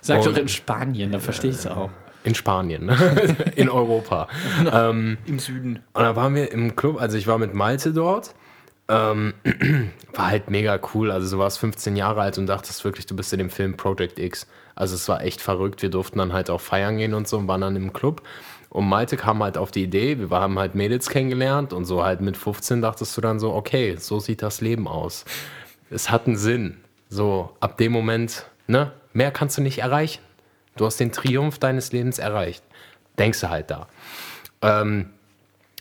[0.00, 1.90] Sag Und- doch in Spanien, dann verstehe ich es auch.
[2.24, 2.90] In Spanien,
[3.56, 4.28] in Europa.
[4.72, 5.76] ähm, Im Süden.
[5.92, 8.34] Und da waren wir im Club, also ich war mit Malte dort.
[8.88, 9.32] Ähm,
[10.14, 11.10] war halt mega cool.
[11.10, 14.18] Also du warst 15 Jahre alt und dachtest wirklich, du bist in dem Film Project
[14.18, 14.46] X.
[14.74, 15.82] Also es war echt verrückt.
[15.82, 18.22] Wir durften dann halt auch feiern gehen und so und waren dann im Club.
[18.76, 22.20] Und Malte kam halt auf die Idee, wir haben halt Mädels kennengelernt und so halt
[22.20, 25.24] mit 15 dachtest du dann so, okay, so sieht das Leben aus.
[25.88, 26.76] Es hat einen Sinn.
[27.08, 30.20] So, ab dem Moment, ne, mehr kannst du nicht erreichen.
[30.76, 32.62] Du hast den Triumph deines Lebens erreicht.
[33.18, 33.88] Denkst du halt da.
[34.60, 35.08] Ähm,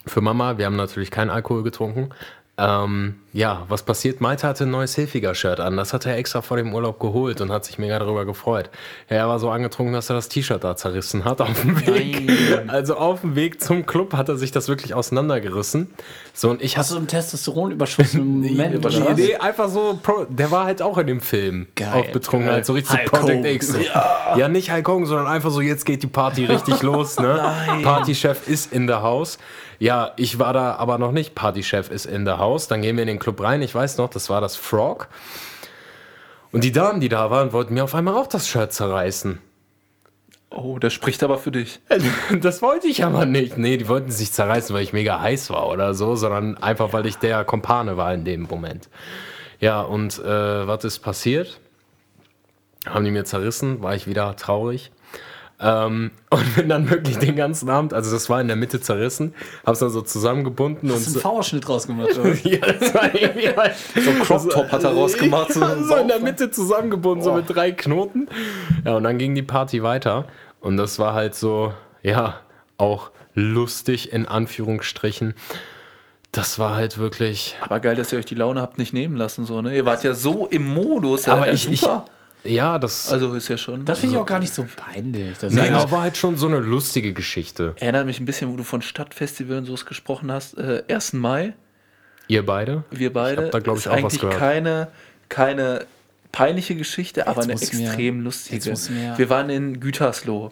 [0.06, 2.12] für Mama, wir haben natürlich keinen Alkohol getrunken.
[2.58, 4.21] Ähm, ja, was passiert?
[4.21, 5.76] Malte hatte ein neues Hilfiger-Shirt an.
[5.76, 8.69] Das hat er extra vor dem Urlaub geholt und hat sich mega darüber gefreut.
[9.10, 12.32] Ja, er war so angetrunken, dass er das T-Shirt da zerrissen hat auf dem Weg.
[12.67, 15.89] Also auf dem Weg zum Club hat er sich das wirklich auseinandergerissen.
[16.34, 18.78] So, und ich Hast du einen Testosteronüberschuss im Moment?
[18.78, 19.17] oder was?
[19.17, 22.71] Nee, einfach so, Pro, der war halt auch in dem Film Geil, auf Betrunkenheit, so
[22.71, 23.52] richtig Hulk so Project Hogan.
[23.54, 23.76] X.
[24.38, 24.48] Ja.
[24.48, 27.19] nicht Hulk Hogan, sondern einfach so, jetzt geht die Party richtig los.
[27.19, 27.54] Ne?
[27.84, 29.39] Partychef ist in der Haus.
[29.78, 31.36] Ja, ich war da aber noch nicht.
[31.36, 32.69] Partychef ist in der Haus.
[32.69, 33.62] Dann gehen wir in den Club rein.
[33.62, 35.10] Ich weiß noch, das war das Frog.
[36.52, 39.40] Und die Damen, die da waren, wollten mir auf einmal auch das Shirt zerreißen.
[40.50, 41.80] Oh, das spricht aber für dich.
[42.42, 43.58] Das wollte ich aber nicht.
[43.58, 47.06] Nee, die wollten sich zerreißen, weil ich mega heiß war oder so, sondern einfach, weil
[47.06, 48.90] ich der Kompane war in dem Moment.
[49.60, 51.60] Ja, und äh, was ist passiert?
[52.86, 54.92] Haben die mir zerrissen, war ich wieder traurig.
[55.58, 59.34] Ähm, und bin dann wirklich den ganzen Abend, also das war in der Mitte zerrissen,
[59.65, 62.18] hab's dann so zusammengebunden und Hast du so, einen V-Ausschnitt rausgemacht?
[62.18, 62.34] oder?
[62.44, 65.54] ja, das war irgendwie halt So ein Crop Top hat er rausgemacht.
[65.54, 68.28] so so in der Mitte zusammengebunden, so mit drei Knoten.
[68.84, 70.28] Ja, und dann ging die Party weiter.
[70.60, 72.41] Und das war halt so, ja,
[72.78, 75.36] auch lustig in Anführungsstrichen.
[76.32, 77.56] Das war halt wirklich.
[77.62, 79.46] Aber geil, dass ihr euch die Laune habt nicht nehmen lassen.
[79.46, 79.74] So, ne?
[79.74, 81.30] Ihr wart ja so im Modus.
[81.30, 82.06] Aber ja, ich, ich, super.
[82.46, 83.86] Ja, das, Also ist ja schon.
[83.86, 85.38] Das finde ich auch gar nicht so peinlich.
[85.40, 87.76] Das aber war halt schon so eine lustige Geschichte.
[87.80, 90.58] Erinnert mich ein bisschen, wo du von Stadtfestival und sowas gesprochen hast.
[90.58, 91.14] Äh, 1.
[91.14, 91.54] Mai,
[92.28, 92.84] Ihr beide?
[92.92, 93.46] wir beide.
[93.46, 94.40] hab da, glaub ich, ist auch was eigentlich gehört.
[94.40, 94.88] keine,
[95.30, 95.86] keine
[96.32, 99.18] peinliche Geschichte, aber eine extrem jetzt lustige.
[99.18, 100.52] wir waren in Gütersloh.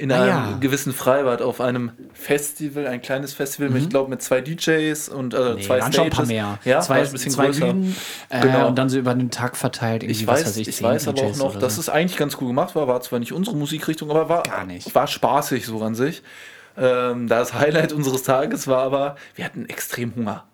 [0.00, 0.56] In Ah, einem ja.
[0.60, 5.34] gewissen Freibad auf einem Festival, ein kleines Festival, mit, ich glaube mit zwei DJs und
[5.34, 6.16] äh, Nee, zwei waren schon ein Stages.
[6.16, 6.58] paar mehr.
[6.64, 7.66] Ja, zwei, war ein bisschen zwei größer.
[7.66, 7.96] Bühnen
[8.30, 8.68] äh, Genau.
[8.68, 10.02] und dann so über den Tag verteilt.
[10.02, 11.82] Ich was weiß, ich, zehn weiß aber auch DJs noch, oder dass so.
[11.82, 12.88] es eigentlich ganz cool gemacht war.
[12.88, 14.94] War zwar nicht unsere Musikrichtung, aber war, Gar nicht.
[14.94, 16.22] war spaßig so an sich.
[16.78, 20.44] Ähm, das Highlight unseres Tages war aber, wir hatten extrem Hunger.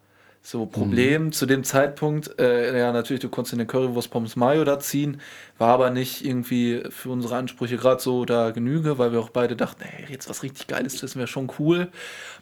[0.49, 1.33] So, Problem Mhm.
[1.33, 5.21] zu dem Zeitpunkt, äh, ja, natürlich, du konntest in den Currywurst Pommes Mayo da ziehen,
[5.59, 9.57] war aber nicht irgendwie für unsere Ansprüche gerade so da Genüge, weil wir auch beide
[9.57, 11.89] dachten, hey, jetzt was richtig Geiles, das wäre schon cool.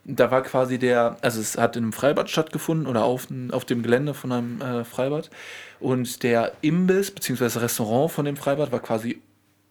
[0.05, 3.83] Da war quasi der, also es hat in einem Freibad stattgefunden oder auf, auf dem
[3.83, 5.31] Gelände von einem äh, Freibad
[5.81, 7.61] und der Imbiss bzw.
[7.61, 9.23] Restaurant von dem Freibad war quasi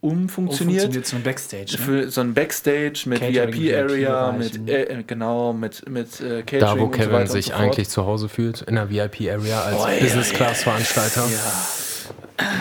[0.04, 0.82] umfunktioniert.
[0.82, 1.72] funktioniert so ein Backstage.
[1.72, 1.78] Ne?
[1.78, 4.72] Für so ein Backstage mit VIP-Area, mit, ne?
[4.72, 7.90] äh, genau, mit, mit äh, Catering Da, wo und so Kevin und sich so eigentlich
[7.90, 11.24] zu Hause fühlt, in der VIP-Area als Oh, ja, Business-Class-Veranstalter.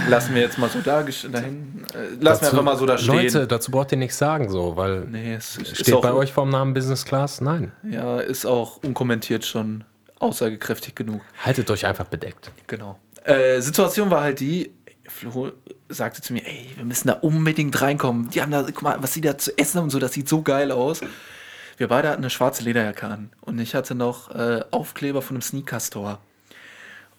[0.08, 1.84] Lassen wir jetzt mal so da, dahin.
[1.94, 3.14] Äh, lassen wir einfach mal so da stehen.
[3.14, 6.32] Leute, dazu braucht ihr nichts sagen, so, weil nee, es ist steht auch, bei euch
[6.32, 7.40] vorm Namen Business Class?
[7.40, 7.72] Nein.
[7.82, 9.82] Ja, ist auch unkommentiert schon
[10.20, 11.22] aussagekräftig genug.
[11.44, 12.52] Haltet euch einfach bedeckt.
[12.68, 13.00] Genau.
[13.24, 14.72] Äh, Situation war halt die,
[15.12, 15.52] Flo
[15.88, 18.30] sagte zu mir, ey, wir müssen da unbedingt reinkommen.
[18.30, 20.28] Die haben da, guck mal, was sie da zu essen haben und so, das sieht
[20.28, 21.00] so geil aus.
[21.76, 25.42] Wir beide hatten eine schwarze Lederjacke an und ich hatte noch äh, Aufkleber von einem
[25.42, 26.18] Sneaker-Store.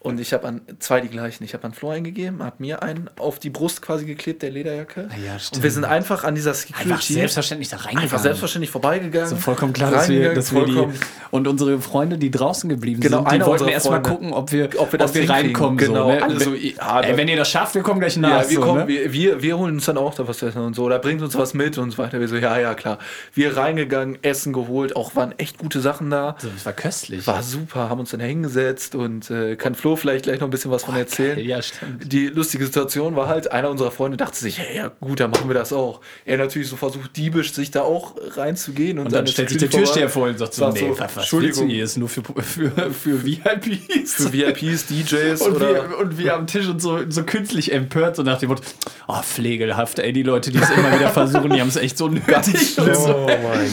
[0.03, 1.45] Und ich habe an zwei die gleichen.
[1.45, 5.07] Ich habe an Flo eingegeben, habe mir einen auf die Brust quasi geklebt, der Lederjacke.
[5.09, 5.63] Ah ja, und stimmt.
[5.63, 8.03] wir sind einfach an dieser Security Einfach selbstverständlich da reingegangen.
[8.03, 9.29] einfach selbstverständlich vorbeigegangen.
[9.29, 10.87] So vollkommen klar, dass wir, dass wir die
[11.31, 14.91] und unsere Freunde, die draußen geblieben Genau, sind, die wollten erstmal gucken, ob wir, Ob
[14.91, 15.33] wir das hinkriegen.
[15.33, 15.77] reinkommen.
[15.77, 16.23] Genau, so, ne?
[16.23, 18.43] Also, so, ja, ey, wenn ihr das schafft, wir kommen gleich nach.
[18.43, 18.87] Ja, wir, so, kommen, ne?
[18.89, 20.83] wir, wir, wir holen uns dann auch da was zu essen und so.
[20.83, 22.19] Oder bringt uns was mit und so weiter.
[22.19, 22.99] Wir so, ja, ja, klar.
[23.33, 26.35] Wir reingegangen, Essen geholt, auch waren echt gute Sachen da.
[26.39, 27.25] So, das war köstlich.
[27.25, 30.51] War super, haben uns dann da hingesetzt und äh, kann Flo vielleicht gleich noch ein
[30.51, 31.39] bisschen was von erzählen.
[31.39, 32.12] Ja, stimmt.
[32.12, 35.47] Die lustige Situation war halt, einer unserer Freunde dachte sich, hey, ja gut, dann machen
[35.49, 36.01] wir das auch.
[36.25, 38.99] Er natürlich so versucht, diebisch sich da auch reinzugehen.
[38.99, 41.17] Und, Und dann seine stellt sich der Türsteher vor und sagt so, nee, so, was,
[41.17, 41.67] Entschuldigung.
[41.67, 41.84] hier?
[41.84, 44.13] Ist nur für, für, für VIPs.
[44.13, 45.73] Für VIPs, DJs und, oder...
[45.73, 48.63] wir, und wir am Tisch und so, so künstlich empört, so nach dem Motto,
[49.08, 52.08] oh, pflegelhaft, ey, die Leute, die es immer wieder versuchen, die haben es echt so
[52.10, 52.77] nötig.
[52.77, 53.27] und, so.
[53.27, 53.29] Oh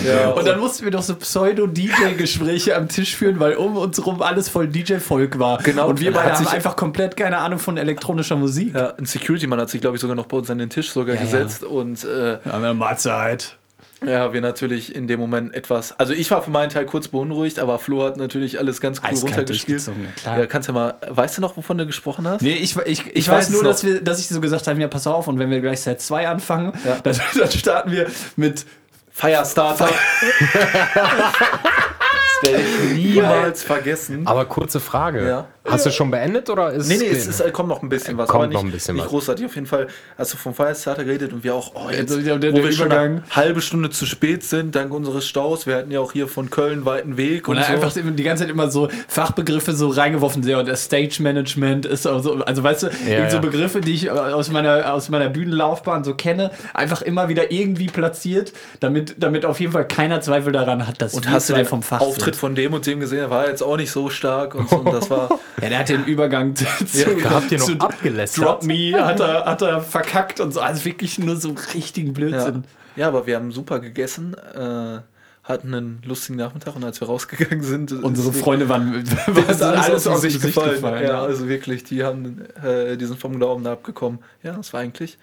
[0.06, 4.22] Ja, und dann mussten wir doch so Pseudo-DJ-Gespräche am Tisch führen, weil um uns rum
[4.22, 5.58] alles voll DJ-Volk war.
[5.62, 5.88] Genau.
[5.88, 8.74] Und wir Hat beide haben sich- einfach komplett keine Ahnung von elektronischer Musik.
[8.74, 11.14] ja, ein Security-Mann hat sich, glaube ich, sogar noch bei uns an den Tisch sogar
[11.16, 13.56] Ja, gesetzt und äh, Haben wir Mahlzeit.
[14.02, 15.92] Ja, wir natürlich in dem Moment etwas.
[15.98, 19.10] Also ich war für meinen Teil kurz beunruhigt, aber Flo hat natürlich alles ganz cool
[19.10, 19.86] Eiskalt runtergespielt.
[19.86, 19.92] ja,
[20.22, 20.38] klar.
[20.38, 20.94] Ja, kannst ja mal.
[21.06, 22.40] Weißt du noch, wovon du gesprochen hast?
[22.40, 24.80] Nee, ich, ich, ich, Ich weiß, weiß nur, dass, wir, dass ich so gesagt habe,
[24.80, 26.96] ja, pass auf, und wenn wir gleich Set 2 anfangen, Ja.
[27.02, 28.64] dann, dann starten wir mit
[29.12, 29.90] Firestarter.
[30.94, 34.26] das werde ich niemals vergessen.
[34.26, 35.26] Aber kurze Frage.
[35.28, 35.46] Ja.
[35.70, 38.16] Hast du schon beendet oder ist Nee, nee, es ist, äh, kommt noch ein bisschen
[38.18, 39.10] was, Kommt aber nicht, noch ein bisschen nicht was.
[39.10, 39.46] großartig.
[39.46, 39.86] Auf jeden Fall
[40.18, 42.64] hast du vom Firestarter geredet und wir auch, oh, jetzt, Also, der- der- wo der
[42.64, 43.22] wir schon Übergang.
[43.24, 45.66] eine halbe Stunde zu spät sind, dank unseres Staus.
[45.66, 47.72] Wir hatten ja auch hier von Köln weiten Weg Und und, so.
[47.72, 50.42] einfach die ganze Zeit immer so Fachbegriffe so reingeworfen.
[50.46, 53.40] Ja, und das Stage Management ist auch so, also weißt du, irgend so ja.
[53.42, 57.86] Begriffe, die ich äh, aus meiner, aus meiner Bühnenlaufbahn so kenne, einfach immer wieder irgendwie
[57.86, 61.54] platziert, damit, damit auf jeden Fall keiner Zweifel daran hat, dass und wir hast du
[61.54, 62.36] den vom Fach Auftritt sind.
[62.36, 64.92] von dem und dem gesehen, der war jetzt auch nicht so stark und, so, und
[64.92, 65.28] das war
[65.62, 68.44] Ja, der hat den Übergang zu, zu, habt ihr noch zu abgelästert?
[68.44, 70.60] Drop Me hat er, hat er verkackt und so.
[70.60, 72.12] Also wirklich nur so richtigen ja.
[72.12, 72.64] Blödsinn.
[72.96, 75.00] ja, aber wir haben super gegessen, äh,
[75.42, 80.22] hatten einen lustigen Nachmittag und als wir rausgegangen sind, Unsere Freunde waren, waren alles aus
[80.24, 80.82] ins sich gefallen.
[80.82, 81.22] ja, ja.
[81.22, 84.20] also wirklich, die haben äh, die sind vom Glauben da abgekommen.
[84.42, 85.18] Ja, das war eigentlich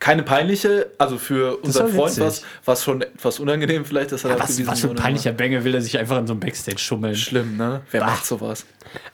[0.00, 4.38] keine peinliche, also für unseren Freund was, was schon etwas unangenehm vielleicht, dass er da
[4.42, 7.14] Was, was für ein peinlicher Bengel will er sich einfach in so einem Backstage schummeln.
[7.14, 7.80] aber Schlimm, ne?
[7.90, 8.64] Wer macht sowas?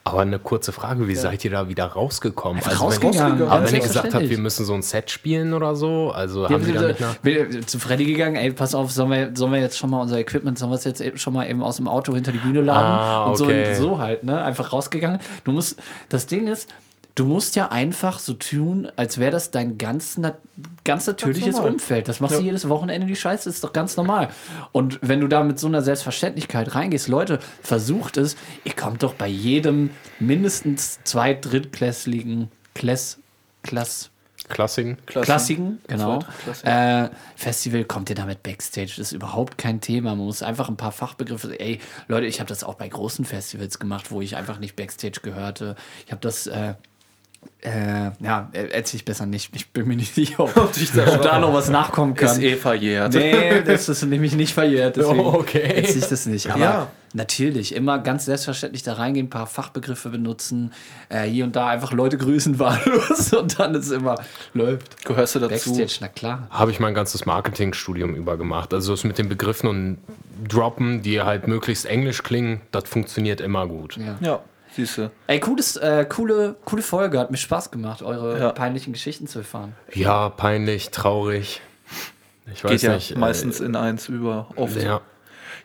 [0.04, 2.58] Aber eine kurze Frage, wie seid ihr da wieder rausgekommen?
[2.58, 3.42] Einfach wenn- rausgegangen.
[3.42, 6.44] Aber Ganz wenn ihr gesagt habt, wir müssen so ein Set spielen oder so, also
[6.44, 7.16] Ja, haben wir dann nach...
[7.22, 10.18] wir- zu Freddy gegangen, ey, pass auf, sollen wir, sollen wir jetzt schon mal unser
[10.18, 12.86] Equipment, sollen wir es jetzt schon mal eben aus dem Auto hinter die Bühne laden?
[12.86, 13.74] Ah, und so, okay.
[13.74, 14.42] so halt, ne?
[14.44, 15.18] Einfach rausgegangen.
[15.44, 15.80] Du musst,
[16.10, 16.68] das Ding ist,
[17.14, 20.38] du musst ja einfach so tun, als wäre das dein ganz, nat
[20.84, 21.72] ganz natürliches normal.
[21.72, 22.08] Umfeld.
[22.08, 24.30] Das machst du jedes Wochenende, die Scheiße, ist doch ganz normal.
[24.72, 29.14] Und wenn du da mit so einer Selbstverständlichkeit reingehst, Leute, versucht es, ihr kommt doch
[29.14, 33.18] bei jedem mindestens zwei drittklässlichen Klass,
[33.62, 34.10] Klass,
[34.48, 34.98] Klassiken?
[35.06, 36.18] Klassiken, genau.
[36.64, 40.10] Äh, Festival kommt ihr damit Backstage, das ist überhaupt kein Thema.
[40.10, 41.58] Man muss einfach ein paar Fachbegriffe.
[41.58, 45.20] Ey, Leute, ich habe das auch bei großen Festivals gemacht, wo ich einfach nicht Backstage
[45.22, 45.76] gehörte.
[46.04, 46.46] Ich habe das.
[46.46, 46.74] Äh,
[47.62, 49.54] äh, ja, äh, erzähl ich besser nicht.
[49.54, 50.72] Ich bin mir nicht sicher, ob, ob
[51.22, 52.28] da noch was nachkommen kann.
[52.30, 53.14] Ist eh verjährt.
[53.14, 54.96] Nee, das ist nämlich nicht verjährt.
[54.96, 55.62] Deswegen Oh, okay.
[55.76, 56.50] erzähl ich das nicht.
[56.50, 56.86] Aber Ja.
[57.14, 60.72] natürlich, immer ganz selbstverständlich da reingehen, ein paar Fachbegriffe benutzen,
[61.08, 64.16] äh, hier und da einfach Leute grüßen, wahllos und dann ist immer
[64.52, 65.04] läuft.
[65.04, 65.70] Gehörst du dazu?
[65.74, 66.46] Backstage, na klar.
[66.50, 68.74] Habe ich mein ganzes Marketingstudium über gemacht.
[68.74, 69.98] Also das mit den Begriffen und
[70.48, 73.96] Droppen, die halt möglichst englisch klingen, das funktioniert immer gut.
[73.96, 74.16] Ja.
[74.20, 74.40] Ja,
[74.74, 75.10] siehst du.
[75.26, 77.18] Ey, cooles, äh, coole, coole Folge.
[77.18, 78.52] Hat mir Spaß gemacht, eure Ja.
[78.52, 79.74] peinlichen Geschichten zu erfahren.
[79.92, 81.60] Ja, peinlich, traurig.
[82.52, 83.12] Ich weiß Geht ja nicht.
[83.12, 84.48] äh, meistens in eins über.
[84.56, 84.76] Oft.
[84.82, 85.00] Ja.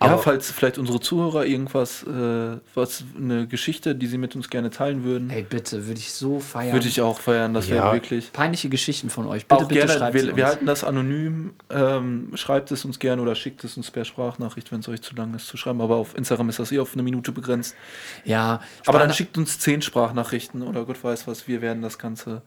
[0.02, 4.50] Ja, Aber- falls vielleicht unsere Zuhörer irgendwas, äh, was eine Geschichte, die sie mit uns
[4.50, 6.72] gerne teilen würden, Ey, bitte, würde ich so feiern.
[6.72, 7.54] würde ich auch feiern.
[7.54, 7.92] Das wäre Ja.
[7.94, 8.32] wirklich.
[8.32, 9.46] Peinliche Geschichten von euch.
[9.46, 10.54] Bitte, Auch bitte gerne, schreibt sie wir, wir uns.
[10.54, 11.52] halten das anonym.
[11.70, 15.16] Ähm, schreibt es uns gerne oder schickt es uns per Sprachnachricht, wenn es euch zu
[15.16, 15.82] lang ist zu schreiben.
[15.82, 17.76] Aber auf Instagram ist das eh auf eine Minute begrenzt.
[18.24, 21.48] Ja, Aber dann schickt uns zehn Sprachnachrichten oder Gott weiß was.
[21.50, 22.42] Wir werden das Ganze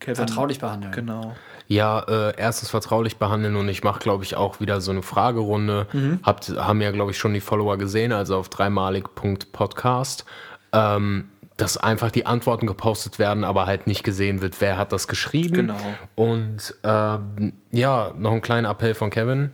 [0.00, 0.92] Kevin, vertraulich behandeln.
[0.92, 1.34] Genau.
[1.66, 5.86] Ja, äh, erstens vertraulich behandeln und ich mache, glaube ich, auch wieder so eine Fragerunde.
[5.92, 6.20] Mhm.
[6.22, 10.24] Habt, haben ja, glaube ich, schon die Follower gesehen, also auf dreimalig.podcast.
[10.72, 11.28] Ähm,
[11.58, 15.54] dass einfach die Antworten gepostet werden, aber halt nicht gesehen wird, wer hat das geschrieben.
[15.54, 15.76] Genau.
[16.14, 19.52] Und ähm, ja, noch ein kleiner Appell von Kevin.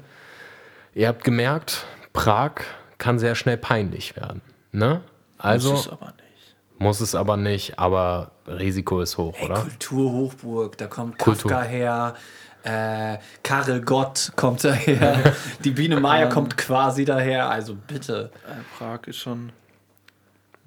[0.94, 2.52] Ihr habt gemerkt, Prag
[2.98, 4.42] kann sehr schnell peinlich werden.
[4.70, 5.00] Ne?
[5.38, 6.56] Also Das ist aber nicht.
[6.78, 9.60] muss es aber nicht, aber Risiko ist hoch, Ey, oder?
[9.60, 11.50] Kulturhochburg, da kommt Kultur.
[11.50, 12.14] Kafka her,
[12.62, 15.32] äh, Karel Gott kommt daher,
[15.64, 19.52] die Biene Meier kommt quasi daher, also bitte, Äh, Prag ist schon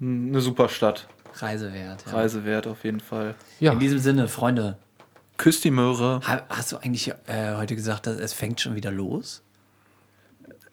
[0.00, 1.06] eine super Stadt.
[1.34, 2.04] Reise wert.
[2.06, 2.12] Ja.
[2.12, 3.34] Reise wert auf jeden Fall.
[3.60, 3.72] Ja.
[3.72, 4.76] In diesem Sinne, Freunde,
[5.36, 6.20] Küsst die Möhre.
[6.26, 9.42] ha- hast du eigentlich äh, heute gesagt, dass es fängt schon wieder los?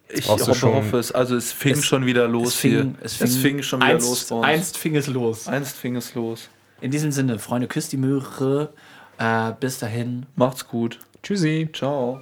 [0.10, 1.12] Ich hoffe, schon- hoffe es.
[1.12, 2.94] Also es fing Es- schon wieder los es fing, hier.
[3.02, 4.46] es fing, es fing schon wieder einst, los bei uns.
[4.46, 5.48] Einst fing es los.
[5.48, 6.50] Einst fing es los.
[6.86, 8.70] In diesem Sinne, Freunde, küsst die Möhre.
[9.18, 10.28] Äh, bis dahin.
[10.36, 11.00] Macht's gut.
[11.24, 11.68] Tschüssi.
[11.74, 12.22] Ciao.